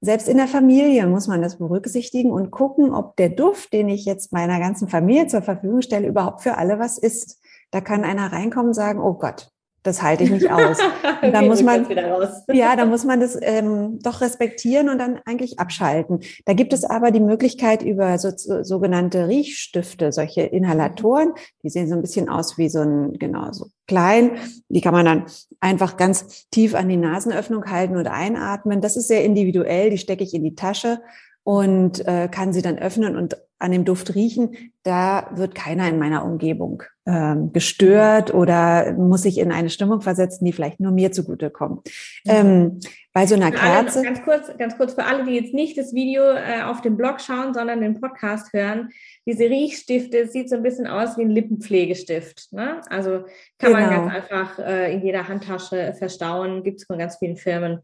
selbst 0.00 0.28
in 0.28 0.36
der 0.36 0.46
Familie 0.46 1.06
muss 1.06 1.26
man 1.26 1.42
das 1.42 1.58
berücksichtigen 1.58 2.30
und 2.30 2.50
gucken, 2.50 2.94
ob 2.94 3.16
der 3.16 3.30
Duft, 3.30 3.72
den 3.72 3.88
ich 3.88 4.04
jetzt 4.04 4.32
meiner 4.32 4.60
ganzen 4.60 4.88
Familie 4.88 5.26
zur 5.26 5.42
Verfügung 5.42 5.82
stelle, 5.82 6.06
überhaupt 6.06 6.42
für 6.42 6.56
alle 6.56 6.78
was 6.78 6.98
ist. 6.98 7.40
Da 7.70 7.80
kann 7.80 8.04
einer 8.04 8.32
reinkommen 8.32 8.68
und 8.68 8.74
sagen, 8.74 9.00
oh 9.00 9.14
Gott, 9.14 9.50
das 9.82 10.02
halte 10.02 10.24
ich 10.24 10.30
nicht 10.30 10.50
aus. 10.50 10.78
Und 11.22 11.32
da 11.32 11.42
muss 11.42 11.62
man, 11.62 11.86
ja, 12.52 12.76
da 12.76 12.84
muss 12.84 13.04
man 13.04 13.20
das 13.20 13.38
ähm, 13.40 13.98
doch 14.02 14.20
respektieren 14.20 14.88
und 14.88 14.98
dann 14.98 15.20
eigentlich 15.24 15.58
abschalten. 15.58 16.20
Da 16.44 16.52
gibt 16.52 16.72
es 16.72 16.84
aber 16.84 17.10
die 17.10 17.20
Möglichkeit 17.20 17.82
über 17.82 18.18
so, 18.18 18.30
so, 18.36 18.62
sogenannte 18.62 19.28
Riechstifte, 19.28 20.12
solche 20.12 20.42
Inhalatoren, 20.42 21.32
die 21.62 21.70
sehen 21.70 21.88
so 21.88 21.94
ein 21.94 22.02
bisschen 22.02 22.28
aus 22.28 22.58
wie 22.58 22.68
so 22.68 22.80
ein, 22.80 23.18
genau, 23.18 23.52
so 23.52 23.66
klein. 23.86 24.32
Die 24.68 24.80
kann 24.80 24.92
man 24.92 25.06
dann 25.06 25.24
einfach 25.60 25.96
ganz 25.96 26.48
tief 26.50 26.74
an 26.74 26.88
die 26.88 26.96
Nasenöffnung 26.96 27.64
halten 27.66 27.96
und 27.96 28.06
einatmen. 28.06 28.80
Das 28.80 28.96
ist 28.96 29.08
sehr 29.08 29.24
individuell, 29.24 29.90
die 29.90 29.98
stecke 29.98 30.22
ich 30.22 30.34
in 30.34 30.44
die 30.44 30.54
Tasche 30.54 31.00
und 31.48 32.06
äh, 32.06 32.28
kann 32.30 32.52
sie 32.52 32.60
dann 32.60 32.78
öffnen 32.78 33.16
und 33.16 33.38
an 33.58 33.72
dem 33.72 33.86
Duft 33.86 34.14
riechen, 34.14 34.70
da 34.82 35.30
wird 35.34 35.54
keiner 35.54 35.88
in 35.88 35.98
meiner 35.98 36.22
Umgebung 36.22 36.82
ähm, 37.06 37.54
gestört 37.54 38.34
oder 38.34 38.92
muss 38.92 39.22
sich 39.22 39.38
in 39.38 39.50
eine 39.50 39.70
Stimmung 39.70 40.02
versetzen, 40.02 40.44
die 40.44 40.52
vielleicht 40.52 40.78
nur 40.78 40.92
mir 40.92 41.10
zugutekommt. 41.10 41.88
Mhm. 42.26 42.30
Ähm, 42.30 42.80
bei 43.14 43.26
so 43.26 43.34
einer 43.34 43.50
Kerze. 43.50 44.02
ganz 44.02 44.22
kurz, 44.24 44.58
ganz 44.58 44.76
kurz 44.76 44.92
für 44.92 45.06
alle, 45.06 45.24
die 45.24 45.36
jetzt 45.36 45.54
nicht 45.54 45.78
das 45.78 45.94
Video 45.94 46.22
äh, 46.22 46.64
auf 46.66 46.82
dem 46.82 46.98
Blog 46.98 47.18
schauen, 47.18 47.54
sondern 47.54 47.80
den 47.80 47.98
Podcast 47.98 48.52
hören. 48.52 48.90
Diese 49.24 49.44
Riechstifte 49.44 50.28
sieht 50.28 50.50
so 50.50 50.56
ein 50.56 50.62
bisschen 50.62 50.86
aus 50.86 51.16
wie 51.16 51.22
ein 51.22 51.30
Lippenpflegestift. 51.30 52.52
Ne? 52.52 52.82
Also 52.90 53.24
kann 53.56 53.72
genau. 53.72 53.80
man 53.80 53.90
ganz 53.90 54.14
einfach 54.14 54.58
äh, 54.58 54.92
in 54.92 55.02
jeder 55.02 55.28
Handtasche 55.28 55.94
verstauen. 55.98 56.62
Gibt 56.62 56.80
es 56.80 56.86
von 56.86 56.98
ganz 56.98 57.16
vielen 57.16 57.38
Firmen. 57.38 57.80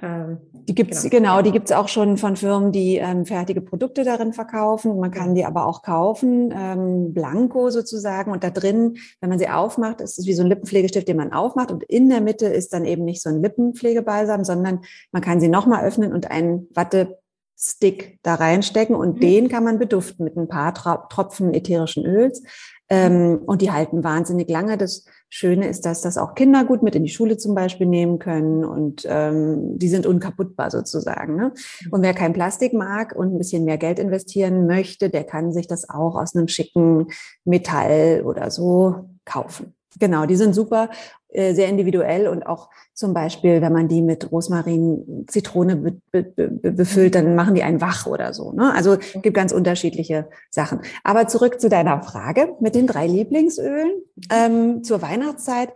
Ähm, 0.00 0.38
die 0.52 0.74
gibt's 0.74 1.02
genau. 1.02 1.16
genau, 1.16 1.42
die 1.42 1.50
gibt's 1.50 1.72
auch 1.72 1.88
schon 1.88 2.18
von 2.18 2.36
Firmen, 2.36 2.70
die 2.70 2.96
ähm, 2.96 3.26
fertige 3.26 3.60
Produkte 3.60 4.04
darin 4.04 4.32
verkaufen. 4.32 4.98
Man 4.98 5.10
kann 5.10 5.34
die 5.34 5.44
aber 5.44 5.66
auch 5.66 5.82
kaufen, 5.82 6.54
ähm, 6.56 7.12
blanko 7.12 7.70
sozusagen. 7.70 8.30
Und 8.30 8.44
da 8.44 8.50
drin, 8.50 8.98
wenn 9.20 9.30
man 9.30 9.38
sie 9.38 9.48
aufmacht, 9.48 10.00
ist 10.00 10.18
es 10.18 10.26
wie 10.26 10.34
so 10.34 10.42
ein 10.42 10.48
Lippenpflegestift, 10.48 11.08
den 11.08 11.16
man 11.16 11.32
aufmacht. 11.32 11.72
Und 11.72 11.82
in 11.84 12.08
der 12.08 12.20
Mitte 12.20 12.46
ist 12.46 12.72
dann 12.72 12.84
eben 12.84 13.04
nicht 13.04 13.22
so 13.22 13.28
ein 13.28 13.42
Lippenpflegebalsam, 13.42 14.44
sondern 14.44 14.80
man 15.10 15.22
kann 15.22 15.40
sie 15.40 15.48
nochmal 15.48 15.84
öffnen 15.84 16.12
und 16.12 16.30
einen 16.30 16.68
Wattestick 16.74 18.20
da 18.22 18.36
reinstecken. 18.36 18.94
Und 18.94 19.16
mhm. 19.16 19.20
den 19.20 19.48
kann 19.48 19.64
man 19.64 19.80
beduften 19.80 20.22
mit 20.22 20.36
ein 20.36 20.48
paar 20.48 20.74
Tropfen 21.08 21.54
ätherischen 21.54 22.06
Öls. 22.06 22.42
Ähm, 22.90 23.40
und 23.44 23.60
die 23.60 23.70
halten 23.70 24.02
wahnsinnig 24.02 24.48
lange. 24.48 24.78
Das 24.78 25.04
Schöne 25.28 25.68
ist, 25.68 25.84
dass 25.84 26.00
das 26.00 26.16
auch 26.16 26.34
Kinder 26.34 26.64
gut 26.64 26.82
mit 26.82 26.94
in 26.94 27.04
die 27.04 27.10
Schule 27.10 27.36
zum 27.36 27.54
Beispiel 27.54 27.86
nehmen 27.86 28.18
können 28.18 28.64
und 28.64 29.06
ähm, 29.06 29.78
die 29.78 29.88
sind 29.88 30.06
unkaputtbar 30.06 30.70
sozusagen. 30.70 31.36
Ne? 31.36 31.52
Und 31.90 32.02
wer 32.02 32.14
kein 32.14 32.32
Plastik 32.32 32.72
mag 32.72 33.14
und 33.14 33.34
ein 33.34 33.38
bisschen 33.38 33.64
mehr 33.64 33.78
Geld 33.78 33.98
investieren 33.98 34.66
möchte, 34.66 35.10
der 35.10 35.24
kann 35.24 35.52
sich 35.52 35.66
das 35.66 35.88
auch 35.88 36.16
aus 36.16 36.34
einem 36.34 36.48
schicken 36.48 37.08
Metall 37.44 38.22
oder 38.24 38.50
so 38.50 39.10
kaufen. 39.24 39.74
Genau, 39.98 40.26
die 40.26 40.36
sind 40.36 40.54
super, 40.54 40.90
äh, 41.30 41.54
sehr 41.54 41.68
individuell 41.68 42.28
und 42.28 42.42
auch 42.44 42.70
zum 42.94 43.14
Beispiel, 43.14 43.60
wenn 43.60 43.72
man 43.72 43.88
die 43.88 44.02
mit 44.02 44.32
Rosmarin, 44.32 45.26
Zitrone 45.28 45.76
be 45.76 46.00
be 46.10 46.22
be 46.22 46.72
befüllt, 46.72 47.14
dann 47.14 47.34
machen 47.34 47.54
die 47.54 47.62
einen 47.62 47.80
wach 47.80 48.06
oder 48.06 48.32
so. 48.32 48.52
Ne? 48.52 48.72
Also 48.74 48.96
gibt 49.22 49.36
ganz 49.36 49.52
unterschiedliche 49.52 50.28
Sachen. 50.50 50.80
Aber 51.04 51.28
zurück 51.28 51.60
zu 51.60 51.68
deiner 51.68 52.02
Frage 52.02 52.54
mit 52.60 52.74
den 52.74 52.86
drei 52.86 53.06
Lieblingsölen 53.06 53.90
ähm, 54.32 54.82
zur 54.82 55.02
Weihnachtszeit. 55.02 55.70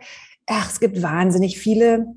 Ach, 0.47 0.69
es 0.69 0.79
gibt 0.79 1.01
wahnsinnig 1.01 1.59
viele 1.59 2.07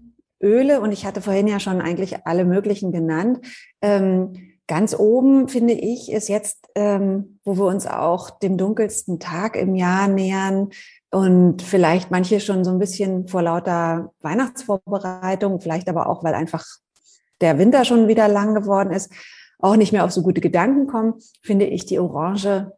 Öle 0.43 0.81
und 0.81 0.93
ich 0.93 1.07
hatte 1.07 1.21
vorhin 1.21 1.47
ja 1.47 1.61
schon 1.61 1.81
eigentlich 1.81 2.26
alle 2.26 2.45
möglichen 2.45 2.93
genannt. 2.93 3.41
Ähm, 3.81 4.56
ganz 4.67 4.99
oben 4.99 5.49
finde 5.49 5.75
ich 5.75 6.11
ist 6.11 6.29
jetzt, 6.29 6.69
ähm, 6.75 7.39
wo 7.45 7.57
wir 7.57 7.67
uns 7.67 7.87
auch 7.87 8.31
dem 8.31 8.59
dunkelsten 8.59 9.21
Tag 9.21 9.57
im 9.57 9.75
Jahr 9.75 10.09
nähern, 10.09 10.71
und 11.11 11.63
vielleicht 11.63 12.11
manche 12.11 12.41
schon 12.41 12.65
so 12.65 12.71
ein 12.71 12.79
bisschen 12.79 13.27
vor 13.27 13.41
lauter 13.41 14.13
Weihnachtsvorbereitung, 14.21 15.61
vielleicht 15.61 15.89
aber 15.89 16.09
auch, 16.09 16.25
weil 16.25 16.35
einfach 16.35 16.65
der 17.41 17.59
Winter 17.59 17.85
schon 17.85 18.09
wieder 18.09 18.29
lang 18.29 18.55
geworden 18.55 18.93
ist, 18.93 19.11
auch 19.59 19.77
nicht 19.77 19.93
mehr 19.93 20.05
auf 20.05 20.11
so 20.11 20.23
gute 20.23 20.41
Gedanken 20.41 20.87
kommen, 20.87 21.15
finde 21.43 21.67
ich 21.67 21.87
die 21.87 21.99
Orange 21.99 22.73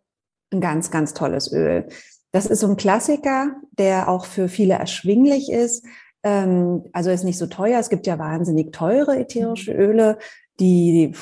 ein 0.53 0.61
ganz, 0.61 0.91
ganz 0.91 1.15
tolles 1.15 1.53
Öl. 1.53 1.89
Das 2.31 2.47
ist 2.47 2.61
so 2.61 2.69
ein 2.69 2.77
Klassiker, 2.77 3.57
der 3.73 4.09
auch 4.09 4.25
für 4.25 4.49
viele 4.49 4.75
erschwinglich 4.75 5.51
ist. 5.51 5.85
Ähm, 6.23 6.85
also 6.93 7.11
ist 7.11 7.25
nicht 7.25 7.39
so 7.39 7.47
teuer. 7.47 7.81
Es 7.81 7.91
gibt 7.91 8.07
ja 8.07 8.19
wahnsinnig 8.19 8.73
teure 8.73 9.19
ätherische. 9.19 9.73
Öle, 9.73 10.19
die 10.61 11.13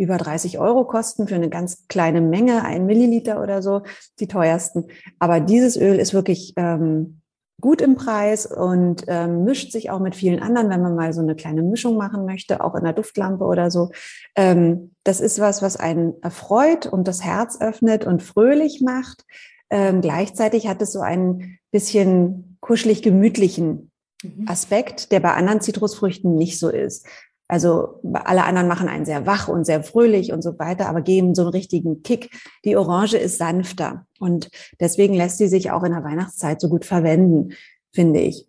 über 0.00 0.16
30 0.16 0.58
Euro 0.58 0.84
kosten 0.84 1.28
für 1.28 1.34
eine 1.34 1.50
ganz 1.50 1.86
kleine 1.88 2.22
Menge, 2.22 2.64
ein 2.64 2.86
Milliliter 2.86 3.42
oder 3.42 3.62
so, 3.62 3.82
die 4.18 4.28
teuersten. 4.28 4.86
Aber 5.18 5.40
dieses 5.40 5.76
Öl 5.76 5.98
ist 5.98 6.14
wirklich 6.14 6.54
ähm, 6.56 7.20
gut 7.60 7.82
im 7.82 7.96
Preis 7.96 8.46
und 8.46 9.04
ähm, 9.08 9.44
mischt 9.44 9.72
sich 9.72 9.90
auch 9.90 10.00
mit 10.00 10.16
vielen 10.16 10.40
anderen, 10.40 10.70
wenn 10.70 10.80
man 10.80 10.96
mal 10.96 11.12
so 11.12 11.20
eine 11.20 11.36
kleine 11.36 11.62
Mischung 11.62 11.96
machen 11.98 12.24
möchte, 12.24 12.64
auch 12.64 12.74
in 12.74 12.84
der 12.84 12.94
Duftlampe 12.94 13.44
oder 13.44 13.70
so. 13.70 13.90
Ähm, 14.34 14.94
das 15.04 15.20
ist 15.20 15.38
was, 15.38 15.60
was 15.60 15.76
einen 15.76 16.14
erfreut 16.22 16.86
und 16.86 17.06
das 17.06 17.22
Herz 17.22 17.60
öffnet 17.60 18.06
und 18.06 18.22
fröhlich 18.22 18.80
macht. 18.80 19.26
Ähm, 19.68 20.00
gleichzeitig 20.00 20.66
hat 20.66 20.80
es 20.80 20.92
so 20.92 21.00
einen 21.00 21.58
bisschen 21.70 22.56
kuschelig 22.60 23.02
gemütlichen 23.02 23.90
mhm. 24.22 24.46
Aspekt, 24.48 25.12
der 25.12 25.20
bei 25.20 25.34
anderen 25.34 25.60
Zitrusfrüchten 25.60 26.34
nicht 26.34 26.58
so 26.58 26.70
ist. 26.70 27.06
Also 27.50 28.00
alle 28.12 28.44
anderen 28.44 28.68
machen 28.68 28.88
einen 28.88 29.04
sehr 29.04 29.26
wach 29.26 29.48
und 29.48 29.64
sehr 29.64 29.82
fröhlich 29.82 30.32
und 30.32 30.40
so 30.40 30.56
weiter, 30.60 30.88
aber 30.88 31.00
geben 31.00 31.34
so 31.34 31.42
einen 31.42 31.50
richtigen 31.50 32.04
Kick. 32.04 32.30
Die 32.64 32.76
Orange 32.76 33.16
ist 33.16 33.38
sanfter 33.38 34.06
und 34.20 34.50
deswegen 34.78 35.14
lässt 35.14 35.38
sie 35.38 35.48
sich 35.48 35.72
auch 35.72 35.82
in 35.82 35.90
der 35.90 36.04
Weihnachtszeit 36.04 36.60
so 36.60 36.68
gut 36.68 36.84
verwenden, 36.84 37.54
finde 37.92 38.20
ich. 38.20 38.46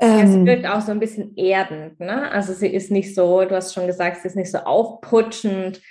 Ja, 0.00 0.26
sie 0.26 0.34
ähm, 0.34 0.46
wirkt 0.46 0.66
auch 0.66 0.80
so 0.80 0.92
ein 0.92 0.98
bisschen 0.98 1.36
erdend. 1.36 2.00
Ne? 2.00 2.30
Also 2.30 2.54
sie 2.54 2.68
ist 2.68 2.90
nicht 2.90 3.14
so, 3.14 3.44
du 3.44 3.54
hast 3.54 3.74
schon 3.74 3.86
gesagt, 3.86 4.22
sie 4.22 4.28
ist 4.28 4.36
nicht 4.36 4.50
so 4.50 4.58
aufputschend, 4.58 5.82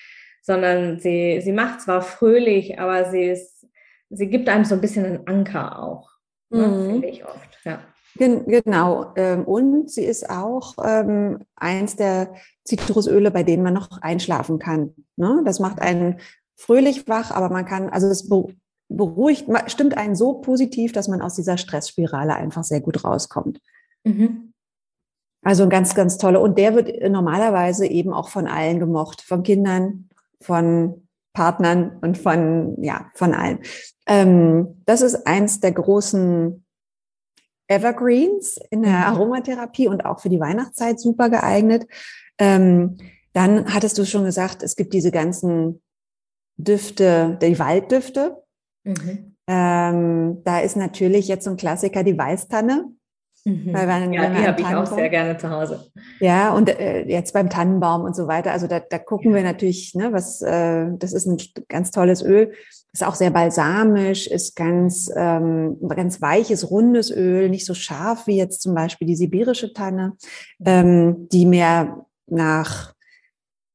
sondern 0.41 0.99
sie, 0.99 1.41
sie 1.43 1.51
macht 1.51 1.81
zwar 1.81 2.01
fröhlich, 2.01 2.79
aber 2.79 3.12
sie 3.12 3.23
ist, 3.23 3.67
sie 4.10 4.29
gibt 4.29 4.49
einem 4.49 4.65
so 4.65 4.73
ein 4.73 4.81
bisschen 4.81 5.05
einen 5.05 5.27
Anker 5.27 5.79
auch. 5.79 6.10
Ne? 6.49 6.67
Mhm. 6.67 6.91
Finde 6.91 7.08
ich 7.08 7.23
oft, 7.23 7.60
ja. 7.65 7.81
Genau. 8.17 9.13
Ähm, 9.15 9.43
und 9.43 9.89
sie 9.91 10.06
ist 10.06 10.30
auch 10.30 10.75
ähm, 10.84 11.39
eins 11.56 11.95
der 11.95 12.34
Zitrusöle, 12.63 13.32
bei 13.32 13.43
denen 13.43 13.63
man 13.63 13.73
noch 13.73 14.01
einschlafen 14.01 14.60
kann. 14.60 14.93
Ne? 15.17 15.41
Das 15.45 15.60
macht 15.60 15.82
einen 15.82 16.19
fröhlich 16.56 17.08
wach, 17.08 17.32
aber 17.32 17.49
man 17.49 17.65
kann, 17.65 17.89
also 17.89 18.08
es 18.08 18.30
beruhigt, 18.88 19.47
stimmt 19.67 19.97
einen 19.97 20.15
so 20.15 20.36
positiv, 20.36 20.93
dass 20.93 21.08
man 21.08 21.21
aus 21.21 21.36
dieser 21.36 21.58
Stressspirale 21.58 22.36
einfach 22.36 22.63
sehr 22.63 22.82
gut 22.82 23.04
rauskommt. 23.04 23.60
Mhm. 24.04 24.54
Also 25.43 25.63
ein 25.63 25.69
ganz, 25.69 25.93
ganz 25.93 26.17
toller. 26.17 26.41
Und 26.41 26.58
der 26.58 26.73
wird 26.73 26.89
normalerweise 27.10 27.86
eben 27.86 28.13
auch 28.13 28.30
von 28.30 28.47
allen 28.47 28.80
gemocht, 28.80 29.21
von 29.21 29.43
Kindern, 29.43 30.10
von 30.41 31.08
Partnern 31.34 31.99
und 32.01 32.17
von, 32.17 32.82
ja, 32.82 33.12
von 33.13 33.34
allen. 33.34 33.60
Ähm, 34.08 34.82
das 34.86 35.01
ist 35.01 35.28
eins 35.28 35.60
der 35.60 35.73
großen 35.73 36.64
Evergreens 37.67 38.58
in 38.69 38.84
der 38.84 38.91
mhm. 38.91 39.04
Aromatherapie 39.04 39.88
und 39.88 40.06
auch 40.06 40.19
für 40.19 40.30
die 40.30 40.39
Weihnachtszeit 40.39 40.99
super 40.99 41.30
geeignet. 41.30 41.88
Ähm, 42.38 42.97
dann 43.34 43.73
hattest 43.73 43.97
du 43.97 44.06
schon 44.06 44.23
gesagt, 44.23 44.63
es 44.63 44.75
gibt 44.75 44.93
diese 44.93 45.12
ganzen 45.12 45.82
Düfte, 46.58 47.38
die 47.41 47.60
Walddüfte. 47.60 48.43
Mhm. 48.84 49.36
Ähm, 49.47 50.41
da 50.43 50.60
ist 50.60 50.78
natürlich 50.78 51.28
jetzt 51.28 51.43
so 51.43 51.51
ein 51.51 51.58
Klassiker 51.58 52.04
die 52.04 52.17
Weißtanne. 52.17 52.86
Mhm. 53.47 53.73
Weil 53.73 53.88
wenn, 53.88 54.13
ja, 54.13 54.23
wenn 54.23 54.36
die 54.36 54.47
habe 54.47 54.60
ich 54.60 54.67
auch 54.67 54.88
sehr 54.88 55.10
gerne 55.10 55.38
zu 55.38 55.51
Hause. 55.51 55.91
Ja, 56.19 56.51
und 56.51 56.67
äh, 56.67 57.03
jetzt 57.03 57.31
beim 57.31 57.51
Tannenbaum 57.51 58.01
und 58.01 58.15
so 58.15 58.27
weiter. 58.27 58.51
Also 58.51 58.65
da, 58.65 58.79
da 58.79 58.97
gucken 58.97 59.31
ja. 59.31 59.38
wir 59.38 59.43
natürlich, 59.43 59.93
ne, 59.93 60.12
was, 60.12 60.41
äh, 60.41 60.88
das 60.97 61.13
ist 61.13 61.27
ein 61.27 61.38
ganz 61.69 61.91
tolles 61.91 62.23
Öl. 62.23 62.53
Ist 62.91 63.05
auch 63.05 63.13
sehr 63.13 63.29
balsamisch, 63.29 64.25
ist 64.25 64.55
ganz, 64.55 65.12
ähm, 65.15 65.77
ganz 65.89 66.23
weiches, 66.23 66.71
rundes 66.71 67.12
Öl, 67.12 67.49
nicht 67.49 67.67
so 67.67 67.75
scharf 67.75 68.25
wie 68.25 68.38
jetzt 68.38 68.63
zum 68.63 68.73
Beispiel 68.73 69.08
die 69.08 69.15
sibirische 69.15 69.73
Tanne, 69.73 70.13
ähm, 70.65 71.27
die 71.31 71.45
mehr 71.45 72.05
nach 72.25 72.95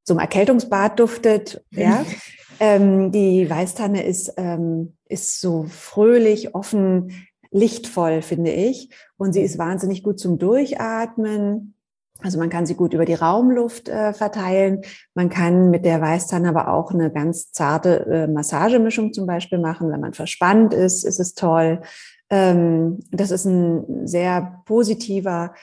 so 0.03 0.15
einem 0.15 0.21
Erkältungsbad 0.21 0.99
duftet. 0.99 1.65
Ja. 1.71 2.05
ähm, 2.59 3.13
die 3.13 3.49
Weißtanne 3.49 4.03
ist, 4.03 4.33
ähm, 4.37 4.97
ist 5.07 5.41
so 5.41 5.67
fröhlich, 5.69 6.57
offen, 6.57 7.13
lichtvoll, 7.51 8.23
finde 8.23 8.53
ich. 8.53 8.91
Und 9.17 9.33
sie 9.33 9.43
ist 9.43 9.59
wahnsinnig 9.59 10.03
gut 10.03 10.19
zum 10.19 10.39
Durchatmen. 10.39 11.75
Also 12.23 12.39
man 12.39 12.51
kann 12.51 12.67
sie 12.67 12.75
gut 12.75 12.93
über 12.93 13.05
die 13.05 13.15
Raumluft 13.15 13.89
äh, 13.89 14.13
verteilen. 14.13 14.83
Man 15.15 15.31
kann 15.31 15.71
mit 15.71 15.85
der 15.85 16.01
Weißtanne 16.01 16.49
aber 16.49 16.73
auch 16.73 16.93
eine 16.93 17.11
ganz 17.11 17.51
zarte 17.53 18.07
äh, 18.07 18.27
Massagemischung 18.27 19.13
zum 19.13 19.27
Beispiel 19.27 19.59
machen. 19.59 19.91
Wenn 19.91 20.01
man 20.01 20.13
verspannt 20.13 20.75
ist, 20.75 21.05
ist 21.05 21.19
es 21.19 21.35
toll. 21.35 21.81
Ähm, 22.29 23.01
das 23.11 23.31
ist 23.31 23.47
ein 23.47 24.07
sehr 24.07 24.63
positiver, 24.67 25.55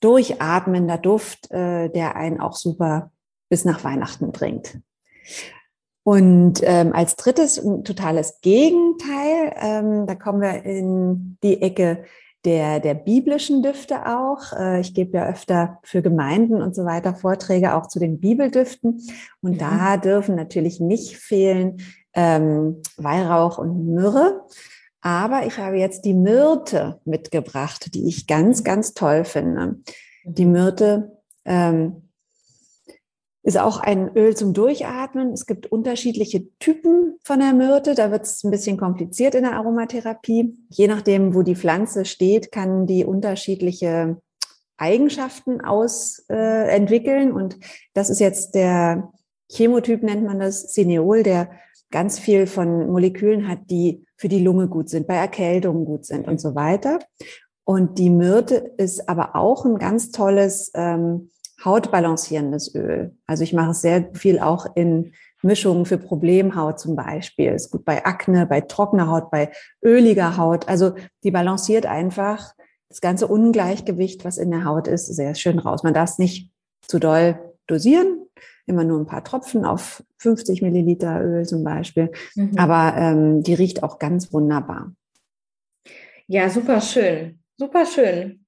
durchatmender 0.00 0.98
Duft, 0.98 1.50
äh, 1.50 1.88
der 1.90 2.16
einen 2.16 2.40
auch 2.40 2.56
super 2.56 3.10
bis 3.48 3.64
nach 3.64 3.84
Weihnachten 3.84 4.32
bringt. 4.32 4.78
Und 6.06 6.60
ähm, 6.62 6.92
als 6.92 7.16
drittes 7.16 7.58
ein 7.58 7.82
totales 7.82 8.40
Gegenteil, 8.40 9.52
ähm, 9.60 10.06
da 10.06 10.14
kommen 10.14 10.40
wir 10.40 10.62
in 10.64 11.36
die 11.42 11.60
Ecke 11.60 12.04
der, 12.44 12.78
der 12.78 12.94
biblischen 12.94 13.60
Düfte 13.60 14.06
auch. 14.06 14.52
Äh, 14.52 14.82
ich 14.82 14.94
gebe 14.94 15.18
ja 15.18 15.28
öfter 15.28 15.80
für 15.82 16.02
Gemeinden 16.02 16.62
und 16.62 16.76
so 16.76 16.84
weiter 16.84 17.16
Vorträge 17.16 17.74
auch 17.74 17.88
zu 17.88 17.98
den 17.98 18.20
Bibeldüften. 18.20 19.02
Und 19.40 19.54
mhm. 19.54 19.58
da 19.58 19.96
dürfen 19.96 20.36
natürlich 20.36 20.78
nicht 20.78 21.16
fehlen 21.16 21.78
ähm, 22.14 22.82
Weihrauch 22.96 23.58
und 23.58 23.92
Myrrhe. 23.92 24.42
Aber 25.00 25.44
ich 25.44 25.58
habe 25.58 25.76
jetzt 25.76 26.04
die 26.04 26.14
Myrte 26.14 27.00
mitgebracht, 27.04 27.92
die 27.96 28.06
ich 28.06 28.28
ganz, 28.28 28.62
ganz 28.62 28.94
toll 28.94 29.24
finde. 29.24 29.80
Die 30.22 30.46
Myrte 30.46 31.18
ähm, 31.44 32.05
ist 33.46 33.58
auch 33.58 33.78
ein 33.78 34.10
Öl 34.16 34.36
zum 34.36 34.54
Durchatmen. 34.54 35.32
Es 35.32 35.46
gibt 35.46 35.70
unterschiedliche 35.70 36.48
Typen 36.58 37.14
von 37.22 37.38
der 37.38 37.52
Myrte. 37.52 37.94
Da 37.94 38.10
wird 38.10 38.24
es 38.24 38.42
ein 38.42 38.50
bisschen 38.50 38.76
kompliziert 38.76 39.36
in 39.36 39.44
der 39.44 39.52
Aromatherapie. 39.52 40.58
Je 40.68 40.88
nachdem, 40.88 41.32
wo 41.32 41.42
die 41.42 41.54
Pflanze 41.54 42.04
steht, 42.06 42.50
kann 42.50 42.86
die 42.86 43.04
unterschiedliche 43.04 44.20
Eigenschaften 44.78 45.60
aus 45.60 46.24
äh, 46.28 46.74
entwickeln. 46.74 47.30
Und 47.30 47.56
das 47.94 48.10
ist 48.10 48.18
jetzt 48.18 48.56
der 48.56 49.12
Chemotyp, 49.48 50.02
nennt 50.02 50.24
man 50.24 50.40
das, 50.40 50.72
Cineol, 50.72 51.22
der 51.22 51.48
ganz 51.92 52.18
viel 52.18 52.48
von 52.48 52.90
Molekülen 52.90 53.46
hat, 53.46 53.70
die 53.70 54.04
für 54.16 54.28
die 54.28 54.42
Lunge 54.42 54.66
gut 54.66 54.88
sind, 54.88 55.06
bei 55.06 55.14
Erkältungen 55.14 55.84
gut 55.84 56.04
sind 56.04 56.26
und 56.26 56.40
so 56.40 56.56
weiter. 56.56 56.98
Und 57.62 57.98
die 57.98 58.10
Myrte 58.10 58.72
ist 58.76 59.08
aber 59.08 59.36
auch 59.36 59.64
ein 59.64 59.78
ganz 59.78 60.10
tolles 60.10 60.72
ähm, 60.74 61.30
hautbalancierendes 61.66 62.74
Öl. 62.74 63.14
Also 63.26 63.44
ich 63.44 63.52
mache 63.52 63.72
es 63.72 63.82
sehr 63.82 64.08
viel 64.14 64.38
auch 64.38 64.74
in 64.74 65.12
Mischungen 65.42 65.84
für 65.84 65.98
Problemhaut 65.98 66.80
zum 66.80 66.96
Beispiel. 66.96 67.52
Ist 67.52 67.70
gut 67.70 67.84
bei 67.84 68.06
Akne, 68.06 68.46
bei 68.46 68.62
trockener 68.62 69.10
Haut, 69.10 69.30
bei 69.30 69.50
öliger 69.84 70.38
Haut. 70.38 70.68
Also 70.68 70.94
die 71.22 71.30
balanciert 71.30 71.84
einfach 71.84 72.54
das 72.88 73.00
ganze 73.00 73.26
Ungleichgewicht, 73.26 74.24
was 74.24 74.38
in 74.38 74.50
der 74.50 74.64
Haut 74.64 74.88
ist, 74.88 75.06
sehr 75.06 75.34
schön 75.34 75.58
raus. 75.58 75.82
Man 75.82 75.92
darf 75.92 76.10
es 76.10 76.18
nicht 76.18 76.50
zu 76.80 76.98
doll 76.98 77.38
dosieren, 77.66 78.26
immer 78.66 78.84
nur 78.84 78.98
ein 78.98 79.06
paar 79.06 79.24
Tropfen 79.24 79.64
auf 79.64 80.02
50 80.18 80.62
Milliliter 80.62 81.20
Öl 81.20 81.44
zum 81.44 81.64
Beispiel. 81.64 82.12
Mhm. 82.36 82.56
Aber 82.56 82.96
ähm, 82.96 83.42
die 83.42 83.54
riecht 83.54 83.82
auch 83.82 83.98
ganz 83.98 84.32
wunderbar. 84.32 84.92
Ja, 86.28 86.48
super 86.48 86.80
schön. 86.80 87.40
Super 87.58 87.86
schön. 87.86 88.45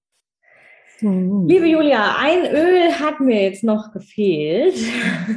Mhm. 1.00 1.46
Liebe 1.46 1.66
Julia, 1.66 2.16
ein 2.18 2.44
Öl 2.46 2.92
hat 2.92 3.20
mir 3.20 3.42
jetzt 3.42 3.64
noch 3.64 3.92
gefehlt. 3.92 4.76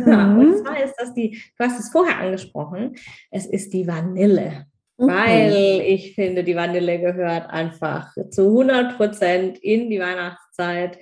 Mhm. 0.06 0.40
Und 0.40 0.58
zwar 0.58 0.84
ist 0.84 0.96
das 0.98 1.14
die, 1.14 1.42
du 1.58 1.66
hast 1.66 1.80
es 1.80 1.90
vorher 1.90 2.20
angesprochen, 2.20 2.96
es 3.30 3.46
ist 3.46 3.74
die 3.74 3.88
Vanille. 3.88 4.66
Mhm. 4.98 5.08
Weil 5.08 5.82
ich 5.86 6.16
finde, 6.16 6.44
die 6.44 6.56
Vanille 6.56 7.00
gehört 7.00 7.50
einfach 7.50 8.14
zu 8.30 8.48
100 8.48 8.98
Prozent 8.98 9.58
in 9.60 9.90
die 9.90 10.00
Weihnachtszeit. 10.00 10.98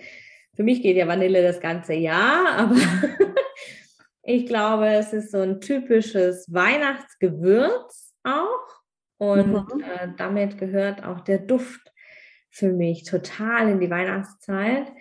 Für 0.55 0.63
mich 0.63 0.81
geht 0.81 0.97
ja 0.97 1.07
Vanille 1.07 1.41
das 1.41 1.59
ganze 1.59 1.93
Jahr, 1.93 2.57
aber 2.57 2.75
ich 4.23 4.45
glaube, 4.45 4.87
es 4.87 5.13
ist 5.13 5.31
so 5.31 5.39
ein 5.39 5.61
typisches 5.61 6.47
Weihnachtsgewürz 6.51 8.13
auch. 8.23 8.79
Und 9.17 9.51
mhm. 9.51 9.81
äh, 9.81 10.07
damit 10.17 10.57
gehört 10.57 11.03
auch 11.03 11.19
der 11.21 11.39
Duft 11.39 11.88
für 12.49 12.71
mich 12.71 13.03
total 13.03 13.69
in 13.69 13.79
die 13.79 13.89
Weihnachtszeit. 13.89 14.91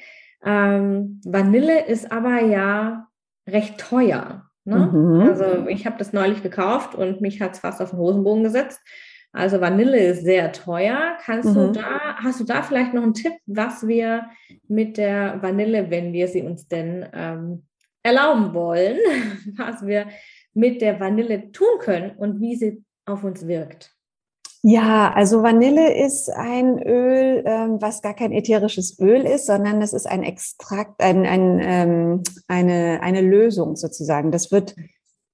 Ähm, 0.45 1.21
Vanille 1.25 1.87
ist 1.87 2.13
aber 2.13 2.43
ja 2.43 3.09
recht 3.49 3.79
teuer. 3.79 4.49
Ne? 4.65 4.77
Mhm. 4.77 5.21
Also 5.23 5.67
ich 5.69 5.87
habe 5.87 5.97
das 5.99 6.13
neulich 6.13 6.43
gekauft 6.43 6.95
und 6.95 7.21
mich 7.21 7.41
hat 7.41 7.55
es 7.55 7.61
fast 7.61 7.81
auf 7.81 7.91
den 7.91 7.99
Hosenbogen 7.99 8.45
gesetzt. 8.45 8.81
Also 9.33 9.61
Vanille 9.61 9.99
ist 9.99 10.25
sehr 10.25 10.53
teuer. 10.53 11.17
Kannst 11.25 11.51
mhm. 11.51 11.55
du 11.55 11.73
da, 11.73 12.17
hast 12.17 12.41
du 12.41 12.45
da 12.45 12.63
vielleicht 12.63 12.95
noch 12.95 13.03
einen 13.03 13.15
Tipp, 13.15 13.35
was 13.47 13.87
wir 13.87 14.27
mit 14.69 14.97
der 14.97 15.43
Vanille, 15.43 15.91
wenn 15.91 16.13
wir 16.13 16.29
sie 16.29 16.43
uns 16.43 16.69
denn 16.69 17.07
ähm, 17.13 17.67
erlauben 18.03 18.55
wollen, 18.55 18.99
was 19.57 19.87
wir 19.87 20.09
mit 20.55 20.81
der 20.81 21.01
Vanille 21.01 21.53
tun 21.53 21.79
können 21.81 22.13
und 22.17 22.41
wie 22.41 22.57
sie 22.57 22.85
auf 23.07 23.25
uns 23.25 23.47
wirkt? 23.47 23.98
Ja, 24.63 25.13
also 25.13 25.43
Vanille 25.43 26.05
ist 26.05 26.31
ein 26.31 26.83
Öl, 26.83 27.45
ähm, 27.47 27.81
was 27.81 28.03
gar 28.03 28.15
kein 28.15 28.33
ätherisches 28.33 28.99
Öl 28.99 29.25
ist, 29.25 29.47
sondern 29.47 29.81
es 29.83 29.93
ist 29.93 30.07
ein 30.07 30.25
Extrakt, 30.25 31.01
ein, 31.01 31.25
ein, 31.27 31.61
ähm, 31.63 32.23
eine, 32.49 33.01
eine 33.01 33.21
Lösung 33.21 33.77
sozusagen. 33.77 34.33
Das 34.33 34.51
wird, 34.51 34.75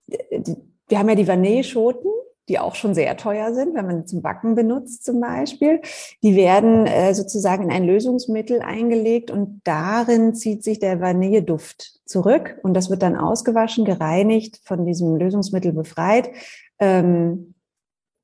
wir 0.06 0.98
haben 0.98 1.08
ja 1.08 1.14
die 1.14 1.26
Vanilleschoten, 1.26 2.10
die 2.50 2.58
auch 2.58 2.74
schon 2.74 2.94
sehr 2.94 3.16
teuer 3.16 3.54
sind, 3.54 3.74
wenn 3.74 3.86
man 3.86 4.06
zum 4.06 4.20
Backen 4.20 4.54
benutzt 4.54 5.04
zum 5.04 5.22
Beispiel. 5.22 5.80
Die 6.22 6.36
werden 6.36 6.86
äh, 6.86 7.14
sozusagen 7.14 7.64
in 7.64 7.70
ein 7.70 7.86
Lösungsmittel 7.86 8.60
eingelegt 8.60 9.30
und 9.30 9.62
darin 9.64 10.34
zieht 10.34 10.62
sich 10.62 10.80
der 10.80 11.00
Vanilleduft 11.00 12.00
zurück 12.04 12.58
und 12.62 12.74
das 12.74 12.90
wird 12.90 13.02
dann 13.02 13.16
ausgewaschen, 13.16 13.86
gereinigt, 13.86 14.60
von 14.64 14.84
diesem 14.84 15.16
Lösungsmittel 15.16 15.72
befreit. 15.72 16.28
Ähm, 16.78 17.53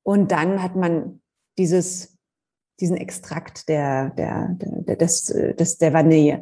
und 0.03 0.31
dann 0.31 0.61
hat 0.61 0.75
man 0.75 1.21
dieses, 1.57 2.17
diesen 2.79 2.97
Extrakt 2.97 3.69
der, 3.69 4.09
der, 4.11 4.57
der, 4.59 4.95
des, 4.95 5.25
des, 5.25 5.77
der 5.77 5.93
Vanille. 5.93 6.41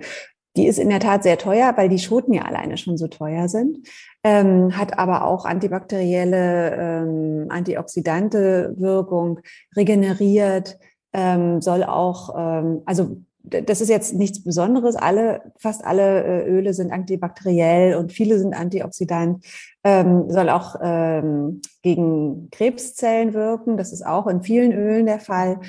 Die 0.55 0.67
ist 0.67 0.79
in 0.79 0.89
der 0.89 0.99
Tat 0.99 1.23
sehr 1.23 1.37
teuer, 1.37 1.73
weil 1.77 1.89
die 1.89 1.99
Schoten 1.99 2.33
ja 2.33 2.43
alleine 2.43 2.77
schon 2.77 2.97
so 2.97 3.07
teuer 3.07 3.47
sind, 3.47 3.87
ähm, 4.23 4.75
hat 4.75 4.97
aber 4.97 5.25
auch 5.25 5.45
antibakterielle, 5.45 6.75
ähm, 6.75 7.45
antioxidante 7.49 8.73
Wirkung, 8.77 9.39
regeneriert, 9.75 10.79
ähm, 11.13 11.61
soll 11.61 11.83
auch, 11.83 12.35
ähm, 12.37 12.81
also 12.85 13.21
das 13.49 13.81
ist 13.81 13.89
jetzt 13.89 14.13
nichts 14.13 14.43
Besonderes. 14.43 14.95
Alle, 14.95 15.53
fast 15.57 15.85
alle 15.85 16.23
äh, 16.23 16.49
Öle 16.49 16.73
sind 16.73 16.91
antibakteriell 16.91 17.95
und 17.95 18.11
viele 18.11 18.39
sind 18.39 18.53
antioxidant. 18.53 19.45
Ähm, 19.83 20.29
soll 20.29 20.49
auch 20.49 20.75
ähm, 20.81 21.61
gegen 21.81 22.49
Krebszellen 22.51 23.33
wirken. 23.33 23.77
Das 23.77 23.91
ist 23.91 24.05
auch 24.05 24.27
in 24.27 24.41
vielen 24.41 24.73
Ölen 24.73 25.05
der 25.05 25.19
Fall. 25.19 25.59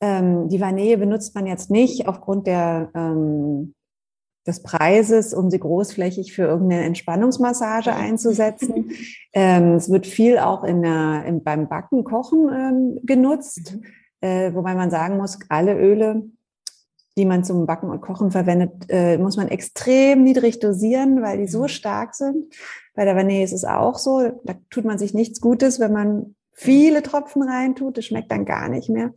Ähm, 0.00 0.48
die 0.48 0.60
Vanille 0.60 0.98
benutzt 0.98 1.34
man 1.34 1.46
jetzt 1.46 1.70
nicht 1.70 2.08
aufgrund 2.08 2.46
der, 2.46 2.90
ähm, 2.94 3.74
des 4.46 4.62
Preises, 4.62 5.34
um 5.34 5.50
sie 5.50 5.60
großflächig 5.60 6.32
für 6.32 6.42
irgendeine 6.42 6.84
Entspannungsmassage 6.84 7.94
einzusetzen. 7.94 8.90
ähm, 9.32 9.74
es 9.74 9.90
wird 9.90 10.06
viel 10.06 10.38
auch 10.38 10.64
in 10.64 10.82
der, 10.82 11.24
in, 11.26 11.42
beim 11.42 11.68
Backen, 11.68 12.04
Kochen 12.04 12.48
ähm, 12.52 13.00
genutzt. 13.04 13.76
Mhm. 13.76 13.82
Äh, 14.22 14.54
wobei 14.54 14.74
man 14.74 14.90
sagen 14.90 15.16
muss, 15.16 15.38
alle 15.48 15.78
Öle 15.78 16.24
die 17.20 17.26
man 17.26 17.44
zum 17.44 17.66
Backen 17.66 17.90
und 17.90 18.00
Kochen 18.00 18.30
verwendet, 18.30 18.86
äh, 18.88 19.18
muss 19.18 19.36
man 19.36 19.48
extrem 19.48 20.24
niedrig 20.24 20.58
dosieren, 20.58 21.20
weil 21.20 21.36
die 21.36 21.46
so 21.46 21.62
mhm. 21.62 21.68
stark 21.68 22.14
sind. 22.14 22.54
Bei 22.94 23.04
der 23.04 23.14
Vanille 23.14 23.44
ist 23.44 23.52
es 23.52 23.64
auch 23.64 23.98
so. 23.98 24.40
Da 24.44 24.54
tut 24.70 24.86
man 24.86 24.98
sich 24.98 25.12
nichts 25.12 25.40
Gutes, 25.40 25.78
wenn 25.80 25.92
man 25.92 26.34
viele 26.52 27.02
Tropfen 27.02 27.42
reintut. 27.42 27.98
Das 27.98 28.06
schmeckt 28.06 28.32
dann 28.32 28.46
gar 28.46 28.70
nicht 28.70 28.88
mehr. 28.88 29.12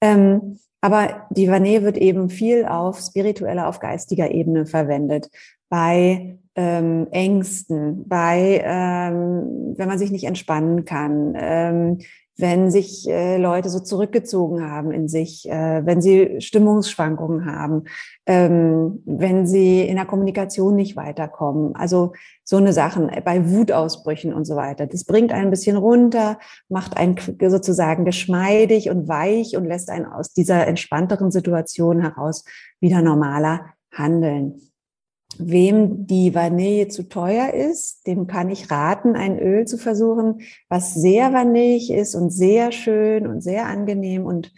Ähm, 0.00 0.58
aber 0.80 1.26
die 1.30 1.48
Vanille 1.48 1.82
wird 1.82 1.98
eben 1.98 2.30
viel 2.30 2.64
auf 2.64 2.98
spiritueller, 2.98 3.68
auf 3.68 3.78
geistiger 3.78 4.30
Ebene 4.30 4.64
verwendet. 4.64 5.30
Bei 5.68 6.38
ähm, 6.54 7.08
Ängsten, 7.10 8.08
bei, 8.08 8.62
ähm, 8.64 9.74
wenn 9.76 9.88
man 9.88 9.98
sich 9.98 10.10
nicht 10.10 10.24
entspannen 10.24 10.86
kann, 10.86 11.34
ähm, 11.36 11.98
wenn 12.36 12.70
sich 12.70 13.08
äh, 13.08 13.36
Leute 13.36 13.68
so 13.68 13.78
zurückgezogen 13.78 14.68
haben 14.68 14.90
in 14.90 15.08
sich, 15.08 15.48
äh, 15.48 15.86
wenn 15.86 16.02
sie 16.02 16.40
Stimmungsschwankungen 16.40 17.46
haben, 17.46 17.84
ähm, 18.26 19.02
wenn 19.06 19.46
sie 19.46 19.82
in 19.82 19.96
der 19.96 20.04
Kommunikation 20.04 20.74
nicht 20.74 20.96
weiterkommen. 20.96 21.76
Also 21.76 22.12
so 22.42 22.56
eine 22.56 22.72
Sachen 22.72 23.08
äh, 23.08 23.22
bei 23.24 23.48
Wutausbrüchen 23.50 24.34
und 24.34 24.46
so 24.46 24.56
weiter. 24.56 24.86
Das 24.86 25.04
bringt 25.04 25.32
einen 25.32 25.46
ein 25.46 25.50
bisschen 25.50 25.76
runter, 25.76 26.38
macht 26.68 26.96
einen 26.96 27.16
sozusagen 27.46 28.04
geschmeidig 28.04 28.90
und 28.90 29.06
weich 29.06 29.56
und 29.56 29.64
lässt 29.64 29.88
einen 29.88 30.06
aus 30.06 30.32
dieser 30.32 30.66
entspannteren 30.66 31.30
Situation 31.30 32.00
heraus 32.00 32.44
wieder 32.80 33.00
normaler 33.00 33.66
handeln. 33.92 34.60
Wem 35.38 36.06
die 36.06 36.34
Vanille 36.34 36.88
zu 36.88 37.08
teuer 37.08 37.52
ist, 37.52 38.06
dem 38.06 38.26
kann 38.26 38.50
ich 38.50 38.70
raten, 38.70 39.16
ein 39.16 39.38
Öl 39.38 39.66
zu 39.66 39.78
versuchen, 39.78 40.42
was 40.68 40.94
sehr 40.94 41.32
vanillig 41.32 41.90
ist 41.90 42.14
und 42.14 42.30
sehr 42.30 42.72
schön 42.72 43.26
und 43.26 43.40
sehr 43.40 43.66
angenehm 43.66 44.26
und 44.26 44.52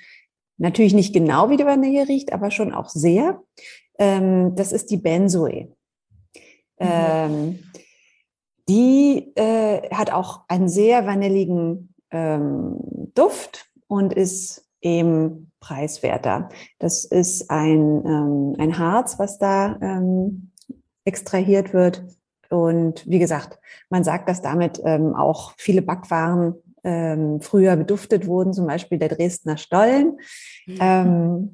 natürlich 0.59 0.95
nicht 0.95 1.13
genau 1.13 1.51
wie 1.51 1.57
die 1.57 1.67
Vanille 1.67 2.09
riecht, 2.09 2.33
aber 2.33 2.51
schon 2.51 2.73
auch 2.73 2.89
sehr. 2.89 3.43
Ähm, 3.99 4.55
das 4.57 4.73
ist 4.73 4.91
die 4.91 4.97
Benzoe. 4.97 5.69
Mhm. 6.79 6.87
Ähm, 6.87 7.59
die 8.69 9.33
äh, 9.37 9.89
hat 9.91 10.13
auch 10.13 10.43
einen 10.49 10.69
sehr 10.69 11.07
vanilligen 11.07 11.95
ähm, 12.11 12.77
Duft 13.15 13.67
und 13.87 14.13
ist 14.13 14.67
eben 14.81 15.53
preiswerter. 15.61 16.49
Das 16.79 17.05
ist 17.05 17.51
ein, 17.51 18.55
ein 18.59 18.79
Harz, 18.79 19.19
was 19.19 19.39
da 19.39 19.79
extrahiert 21.07 21.73
wird. 21.73 22.05
Und 22.51 23.09
wie 23.09 23.19
gesagt, 23.19 23.59
man 23.89 24.05
sagt, 24.05 24.29
dass 24.29 24.43
damit 24.43 24.81
ähm, 24.85 25.15
auch 25.15 25.55
viele 25.57 25.83
Backwaren 25.83 26.55
ähm, 26.85 27.41
früher 27.41 27.77
beduftet 27.77 28.27
wurden, 28.27 28.53
zum 28.53 28.67
Beispiel 28.67 28.99
der 28.99 29.09
Dresdner 29.09 29.57
Stollen. 29.57 30.19
Mhm. 30.67 30.79
Ähm, 30.81 31.53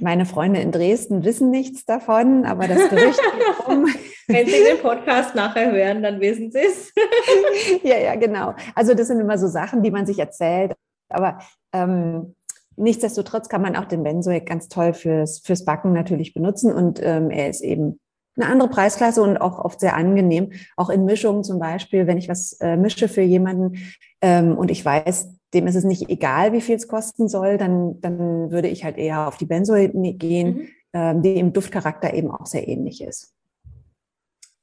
meine 0.00 0.26
Freunde 0.26 0.60
in 0.60 0.72
Dresden 0.72 1.24
wissen 1.24 1.50
nichts 1.50 1.84
davon, 1.84 2.44
aber 2.44 2.66
das 2.66 2.90
Gerücht 2.90 3.20
um. 3.66 3.86
Wenn 4.26 4.46
Sie 4.46 4.64
den 4.64 4.80
Podcast 4.82 5.34
nachher 5.34 5.70
hören, 5.70 6.02
dann 6.02 6.20
wissen 6.20 6.50
Sie 6.50 6.58
es. 6.58 6.92
ja, 7.82 7.96
ja, 7.96 8.16
genau. 8.16 8.54
Also 8.74 8.94
das 8.94 9.06
sind 9.08 9.20
immer 9.20 9.38
so 9.38 9.46
Sachen, 9.46 9.82
die 9.82 9.90
man 9.90 10.06
sich 10.06 10.18
erzählt. 10.18 10.74
Aber 11.08 11.38
ähm, 11.72 12.34
nichtsdestotrotz 12.76 13.48
kann 13.48 13.62
man 13.62 13.76
auch 13.76 13.84
den 13.84 14.02
Benzoic 14.02 14.46
ganz 14.46 14.68
toll 14.68 14.94
fürs, 14.94 15.38
fürs 15.38 15.64
Backen 15.64 15.92
natürlich 15.92 16.34
benutzen. 16.34 16.72
Und 16.72 17.00
ähm, 17.02 17.30
er 17.30 17.48
ist 17.48 17.60
eben 17.60 18.00
eine 18.36 18.46
andere 18.46 18.68
Preisklasse 18.68 19.22
und 19.22 19.36
auch 19.38 19.58
oft 19.58 19.80
sehr 19.80 19.96
angenehm. 19.96 20.52
Auch 20.76 20.90
in 20.90 21.04
Mischungen 21.04 21.44
zum 21.44 21.58
Beispiel, 21.58 22.06
wenn 22.06 22.18
ich 22.18 22.28
was 22.28 22.54
äh, 22.60 22.76
mische 22.76 23.08
für 23.08 23.22
jemanden 23.22 23.78
ähm, 24.20 24.56
und 24.56 24.70
ich 24.70 24.84
weiß, 24.84 25.28
dem 25.54 25.66
ist 25.66 25.76
es 25.76 25.84
nicht 25.84 26.10
egal, 26.10 26.52
wie 26.52 26.60
viel 26.60 26.76
es 26.76 26.88
kosten 26.88 27.28
soll, 27.28 27.58
dann, 27.58 28.00
dann 28.00 28.50
würde 28.50 28.68
ich 28.68 28.84
halt 28.84 28.98
eher 28.98 29.28
auf 29.28 29.36
die 29.36 29.46
Benzoe 29.46 29.88
gehen, 29.88 30.48
mhm. 30.48 30.68
ähm, 30.92 31.22
die 31.22 31.38
im 31.38 31.52
Duftcharakter 31.52 32.12
eben 32.12 32.30
auch 32.30 32.46
sehr 32.46 32.66
ähnlich 32.66 33.02
ist. 33.02 33.32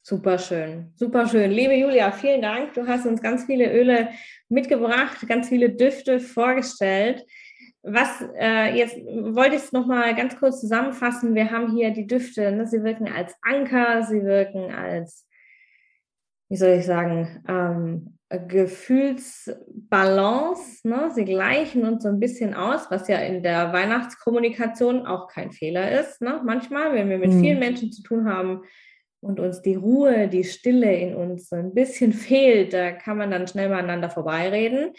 Super 0.04 0.40
schön, 0.40 0.92
super 0.96 1.28
schön. 1.28 1.52
Liebe 1.52 1.76
Julia, 1.76 2.12
vielen 2.12 2.42
Dank. 2.42 2.74
Du 2.74 2.88
hast 2.88 3.06
uns 3.06 3.22
ganz 3.22 3.46
viele 3.46 3.72
Öle 3.72 4.10
mitgebracht, 4.50 5.26
ganz 5.28 5.48
viele 5.48 5.70
Düfte 5.70 6.20
vorgestellt. 6.20 7.26
Was 7.84 8.24
äh, 8.38 8.78
jetzt 8.78 8.96
wollte 8.96 9.56
ich 9.56 9.64
es 9.64 9.72
nochmal 9.72 10.14
ganz 10.16 10.38
kurz 10.38 10.62
zusammenfassen. 10.62 11.34
Wir 11.34 11.50
haben 11.50 11.76
hier 11.76 11.92
die 11.92 12.06
Düfte, 12.06 12.52
ne? 12.52 12.68
sie 12.68 12.84
wirken 12.84 13.08
als 13.08 13.34
Anker, 13.42 14.04
sie 14.04 14.24
wirken 14.24 14.72
als, 14.72 15.28
wie 16.50 16.58
soll 16.58 16.78
ich 16.78 16.86
sagen, 16.86 17.44
ähm, 17.48 18.20
Gefühlsbalance. 18.48 20.88
Ne? 20.88 21.12
Sie 21.14 21.26
gleichen 21.26 21.86
uns 21.86 22.04
so 22.04 22.10
ein 22.10 22.20
bisschen 22.20 22.54
aus, 22.54 22.90
was 22.90 23.08
ja 23.08 23.18
in 23.18 23.44
der 23.44 23.74
Weihnachtskommunikation 23.74 25.06
auch 25.06 25.28
kein 25.28 25.52
Fehler 25.52 26.00
ist. 26.00 26.22
Ne? 26.22 26.42
Manchmal, 26.46 26.94
wenn 26.94 27.10
wir 27.10 27.18
mit 27.18 27.34
mhm. 27.34 27.42
vielen 27.42 27.60
Menschen 27.60 27.92
zu 27.92 28.04
tun 28.04 28.30
haben 28.30 28.62
und 29.22 29.40
uns 29.40 29.62
die 29.62 29.76
Ruhe, 29.76 30.28
die 30.28 30.44
Stille 30.44 30.96
in 30.96 31.16
uns 31.16 31.50
so 31.50 31.56
ein 31.56 31.74
bisschen 31.74 32.14
fehlt, 32.14 32.74
da 32.74 32.92
kann 32.92 33.18
man 33.18 33.32
dann 33.32 33.48
schnell 33.48 33.70
miteinander 33.70 34.10
vorbeireden. 34.10 34.94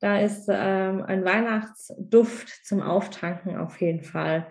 Da 0.00 0.20
ist 0.20 0.46
ähm, 0.48 1.02
ein 1.02 1.24
Weihnachtsduft 1.24 2.66
zum 2.66 2.82
Auftanken 2.82 3.56
auf 3.56 3.80
jeden 3.80 4.02
Fall 4.02 4.46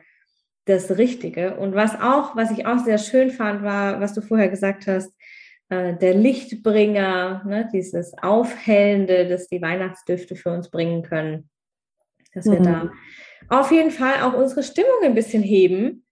das 0.65 0.97
Richtige. 0.97 1.57
Und 1.57 1.75
was 1.75 1.93
auch, 2.01 2.35
was 2.35 2.51
ich 2.51 2.65
auch 2.65 2.79
sehr 2.79 2.97
schön 2.97 3.29
fand, 3.29 3.63
war, 3.63 4.01
was 4.01 4.13
du 4.13 4.21
vorher 4.21 4.49
gesagt 4.49 4.87
hast, 4.87 5.13
äh, 5.69 5.95
der 5.95 6.15
Lichtbringer, 6.15 7.43
ne, 7.45 7.69
dieses 7.71 8.17
Aufhellende, 8.17 9.27
das 9.27 9.47
die 9.47 9.61
Weihnachtsdüfte 9.61 10.35
für 10.35 10.51
uns 10.51 10.69
bringen 10.69 11.03
können. 11.03 11.49
Dass 12.33 12.45
wir 12.45 12.59
mhm. 12.59 12.63
da 12.63 12.91
auf 13.49 13.71
jeden 13.71 13.91
Fall 13.91 14.21
auch 14.23 14.33
unsere 14.33 14.63
Stimmung 14.63 15.03
ein 15.03 15.15
bisschen 15.15 15.43
heben, 15.43 16.05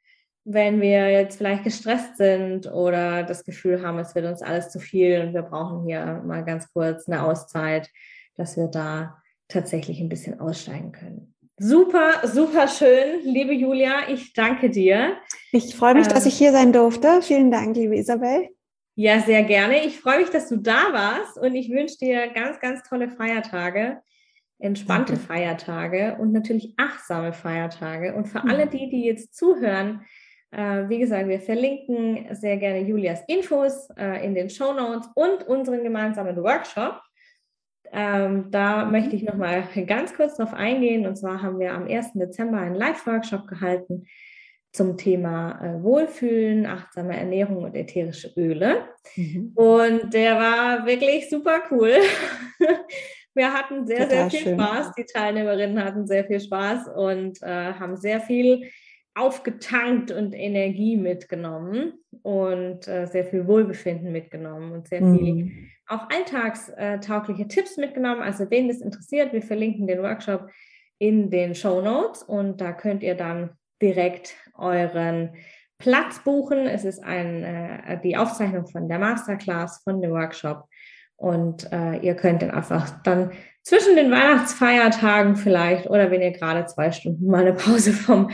wenn 0.45 0.81
wir 0.81 1.09
jetzt 1.09 1.37
vielleicht 1.37 1.63
gestresst 1.63 2.17
sind 2.17 2.71
oder 2.71 3.23
das 3.23 3.45
Gefühl 3.45 3.81
haben, 3.81 3.97
es 3.99 4.13
wird 4.13 4.25
uns 4.25 4.41
alles 4.41 4.69
zu 4.69 4.79
viel 4.79 5.21
und 5.21 5.33
wir 5.33 5.41
brauchen 5.41 5.85
hier 5.87 6.21
mal 6.25 6.43
ganz 6.43 6.71
kurz 6.71 7.07
eine 7.07 7.23
Auszeit, 7.23 7.89
dass 8.35 8.57
wir 8.57 8.67
da 8.67 9.22
tatsächlich 9.53 9.99
ein 9.99 10.09
bisschen 10.09 10.39
aussteigen 10.39 10.91
können. 10.91 11.33
Super, 11.57 12.27
super 12.27 12.67
schön, 12.67 13.21
liebe 13.23 13.53
Julia. 13.53 14.09
Ich 14.09 14.33
danke 14.33 14.69
dir. 14.69 15.17
Ich 15.51 15.75
freue 15.75 15.93
mich, 15.93 16.07
ähm, 16.07 16.13
dass 16.13 16.25
ich 16.25 16.33
hier 16.33 16.51
sein 16.51 16.73
durfte. 16.73 17.21
Vielen 17.21 17.51
Dank, 17.51 17.75
liebe 17.77 17.95
Isabel. 17.95 18.49
Ja, 18.95 19.19
sehr 19.19 19.43
gerne. 19.43 19.85
Ich 19.85 19.99
freue 19.99 20.19
mich, 20.19 20.29
dass 20.29 20.49
du 20.49 20.57
da 20.57 20.91
warst 20.91 21.37
und 21.37 21.55
ich 21.55 21.69
wünsche 21.71 21.97
dir 21.99 22.27
ganz, 22.29 22.59
ganz 22.59 22.83
tolle 22.83 23.09
Feiertage, 23.09 24.01
entspannte 24.59 25.13
danke. 25.13 25.27
Feiertage 25.27 26.17
und 26.19 26.31
natürlich 26.31 26.73
achtsame 26.77 27.33
Feiertage. 27.33 28.13
Und 28.15 28.25
für 28.27 28.43
alle 28.43 28.65
mhm. 28.65 28.69
die, 28.71 28.89
die 28.89 29.05
jetzt 29.05 29.35
zuhören, 29.35 30.01
äh, 30.51 30.89
wie 30.89 30.99
gesagt, 30.99 31.27
wir 31.27 31.39
verlinken 31.39 32.35
sehr 32.35 32.57
gerne 32.57 32.81
Julias 32.81 33.21
Infos 33.27 33.89
äh, 33.97 34.25
in 34.25 34.35
den 34.35 34.49
Show 34.49 34.73
Notes 34.73 35.07
und 35.15 35.47
unseren 35.47 35.83
gemeinsamen 35.83 36.35
Workshop. 36.37 37.01
Ähm, 37.93 38.47
da 38.49 38.85
möchte 38.85 39.15
ich 39.15 39.23
nochmal 39.23 39.67
ganz 39.85 40.15
kurz 40.15 40.35
darauf 40.35 40.53
eingehen. 40.53 41.05
Und 41.05 41.15
zwar 41.15 41.41
haben 41.41 41.59
wir 41.59 41.73
am 41.73 41.87
1. 41.87 42.13
Dezember 42.13 42.57
einen 42.57 42.75
Live-Workshop 42.75 43.47
gehalten 43.47 44.07
zum 44.71 44.97
Thema 44.97 45.61
äh, 45.61 45.83
Wohlfühlen, 45.83 46.65
achtsame 46.65 47.15
Ernährung 47.15 47.63
und 47.63 47.75
ätherische 47.75 48.33
Öle. 48.35 48.85
Mhm. 49.15 49.51
Und 49.53 50.13
der 50.13 50.35
war 50.37 50.85
wirklich 50.87 51.29
super 51.29 51.61
cool. 51.69 51.93
wir 53.35 53.53
hatten 53.53 53.85
sehr, 53.85 54.09
Total 54.09 54.09
sehr 54.09 54.29
viel 54.31 54.39
schön. 54.39 54.59
Spaß. 54.59 54.91
Die 54.97 55.05
Teilnehmerinnen 55.05 55.83
hatten 55.83 56.07
sehr 56.07 56.25
viel 56.25 56.39
Spaß 56.39 56.87
und 56.95 57.43
äh, 57.43 57.73
haben 57.73 57.95
sehr 57.95 58.19
viel 58.19 58.71
aufgetankt 59.13 60.09
und 60.09 60.33
Energie 60.33 60.97
mitgenommen 60.97 61.93
und 62.23 62.87
äh, 62.87 63.05
sehr 63.05 63.25
viel 63.25 63.45
Wohlbefinden 63.45 64.11
mitgenommen 64.11 64.71
und 64.71 64.87
sehr 64.87 65.01
mhm. 65.01 65.19
viel 65.19 65.51
auch 65.87 66.09
alltagstaugliche 66.09 67.47
Tipps 67.47 67.77
mitgenommen. 67.77 68.21
Also 68.21 68.49
wen 68.49 68.67
das 68.67 68.81
interessiert, 68.81 69.33
wir 69.33 69.41
verlinken 69.41 69.87
den 69.87 70.01
Workshop 70.01 70.49
in 70.97 71.29
den 71.29 71.55
Show 71.55 71.81
Notes 71.81 72.23
und 72.23 72.61
da 72.61 72.71
könnt 72.71 73.03
ihr 73.03 73.15
dann 73.15 73.51
direkt 73.81 74.35
euren 74.57 75.35
Platz 75.77 76.23
buchen. 76.23 76.67
Es 76.67 76.85
ist 76.85 77.03
ein, 77.03 77.43
äh, 77.43 77.99
die 78.01 78.15
Aufzeichnung 78.15 78.67
von 78.67 78.87
der 78.87 78.99
Masterclass, 78.99 79.81
von 79.83 80.01
dem 80.01 80.11
Workshop 80.11 80.65
und 81.17 81.71
äh, 81.71 81.97
ihr 81.97 82.15
könnt 82.15 82.41
dann 82.41 82.51
einfach 82.51 83.01
dann 83.03 83.31
zwischen 83.63 83.95
den 83.95 84.11
Weihnachtsfeiertagen 84.11 85.35
vielleicht 85.35 85.89
oder 85.89 86.11
wenn 86.11 86.21
ihr 86.21 86.31
gerade 86.31 86.65
zwei 86.67 86.91
Stunden 86.91 87.27
mal 87.27 87.41
eine 87.41 87.53
Pause 87.53 87.91
vom 87.91 88.29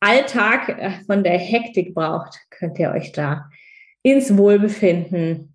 Alltag, 0.00 0.68
äh, 0.68 0.90
von 1.06 1.24
der 1.24 1.38
Hektik 1.38 1.94
braucht, 1.94 2.38
könnt 2.50 2.78
ihr 2.78 2.90
euch 2.90 3.12
da 3.12 3.50
ins 4.02 4.36
Wohlbefinden 4.36 5.47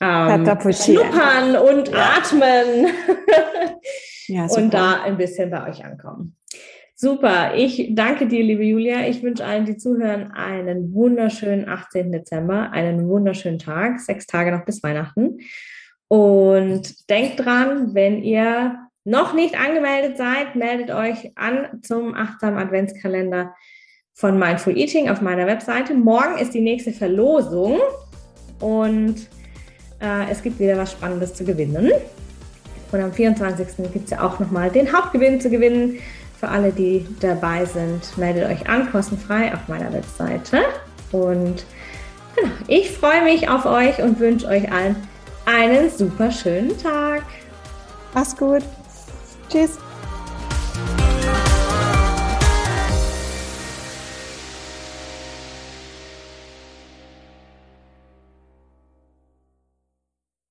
ähm, 0.00 0.72
schnuppern 0.72 1.56
und 1.56 1.88
ja. 1.88 2.18
atmen 2.18 2.86
ja, 4.28 4.46
und 4.46 4.72
da 4.72 5.02
ein 5.02 5.16
bisschen 5.16 5.50
bei 5.50 5.68
euch 5.68 5.84
ankommen. 5.84 6.36
Super, 6.94 7.54
ich 7.54 7.94
danke 7.94 8.26
dir, 8.26 8.42
liebe 8.42 8.64
Julia. 8.64 9.06
Ich 9.06 9.22
wünsche 9.22 9.44
allen, 9.44 9.64
die 9.64 9.76
zuhören, 9.76 10.32
einen 10.32 10.92
wunderschönen 10.92 11.68
18. 11.68 12.10
Dezember, 12.10 12.72
einen 12.72 13.08
wunderschönen 13.08 13.60
Tag, 13.60 14.00
sechs 14.00 14.26
Tage 14.26 14.50
noch 14.50 14.64
bis 14.64 14.82
Weihnachten. 14.82 15.38
Und 16.08 17.08
denkt 17.08 17.44
dran, 17.44 17.94
wenn 17.94 18.22
ihr 18.22 18.78
noch 19.04 19.32
nicht 19.32 19.58
angemeldet 19.58 20.16
seid, 20.16 20.56
meldet 20.56 20.90
euch 20.90 21.30
an 21.36 21.80
zum 21.82 22.14
achtsamen 22.14 22.58
Adventskalender 22.58 23.54
von 24.14 24.36
Mindful 24.36 24.76
Eating 24.76 25.08
auf 25.08 25.20
meiner 25.20 25.46
Webseite. 25.46 25.94
Morgen 25.94 26.38
ist 26.38 26.52
die 26.52 26.60
nächste 26.60 26.92
Verlosung 26.92 27.78
und 28.58 29.28
äh, 30.00 30.30
es 30.30 30.42
gibt 30.42 30.58
wieder 30.58 30.76
was 30.76 30.92
Spannendes 30.92 31.34
zu 31.34 31.44
gewinnen. 31.44 31.90
Und 32.90 33.00
am 33.00 33.12
24. 33.12 33.92
gibt 33.92 34.04
es 34.06 34.10
ja 34.10 34.26
auch 34.26 34.38
nochmal 34.38 34.70
den 34.70 34.92
Hauptgewinn 34.92 35.40
zu 35.40 35.50
gewinnen. 35.50 35.98
Für 36.38 36.48
alle, 36.48 36.72
die 36.72 37.06
dabei 37.20 37.64
sind, 37.64 38.16
meldet 38.16 38.48
euch 38.48 38.68
an, 38.68 38.90
kostenfrei 38.90 39.52
auf 39.52 39.66
meiner 39.68 39.92
Webseite. 39.92 40.62
Und 41.10 41.64
genau, 42.36 42.52
ich 42.68 42.90
freue 42.90 43.24
mich 43.24 43.48
auf 43.48 43.66
euch 43.66 44.00
und 44.00 44.20
wünsche 44.20 44.46
euch 44.46 44.70
allen 44.70 44.96
einen 45.46 45.90
super 45.90 46.30
schönen 46.30 46.76
Tag. 46.78 47.22
Mach's 48.14 48.36
gut. 48.36 48.62
Tschüss. 49.50 49.78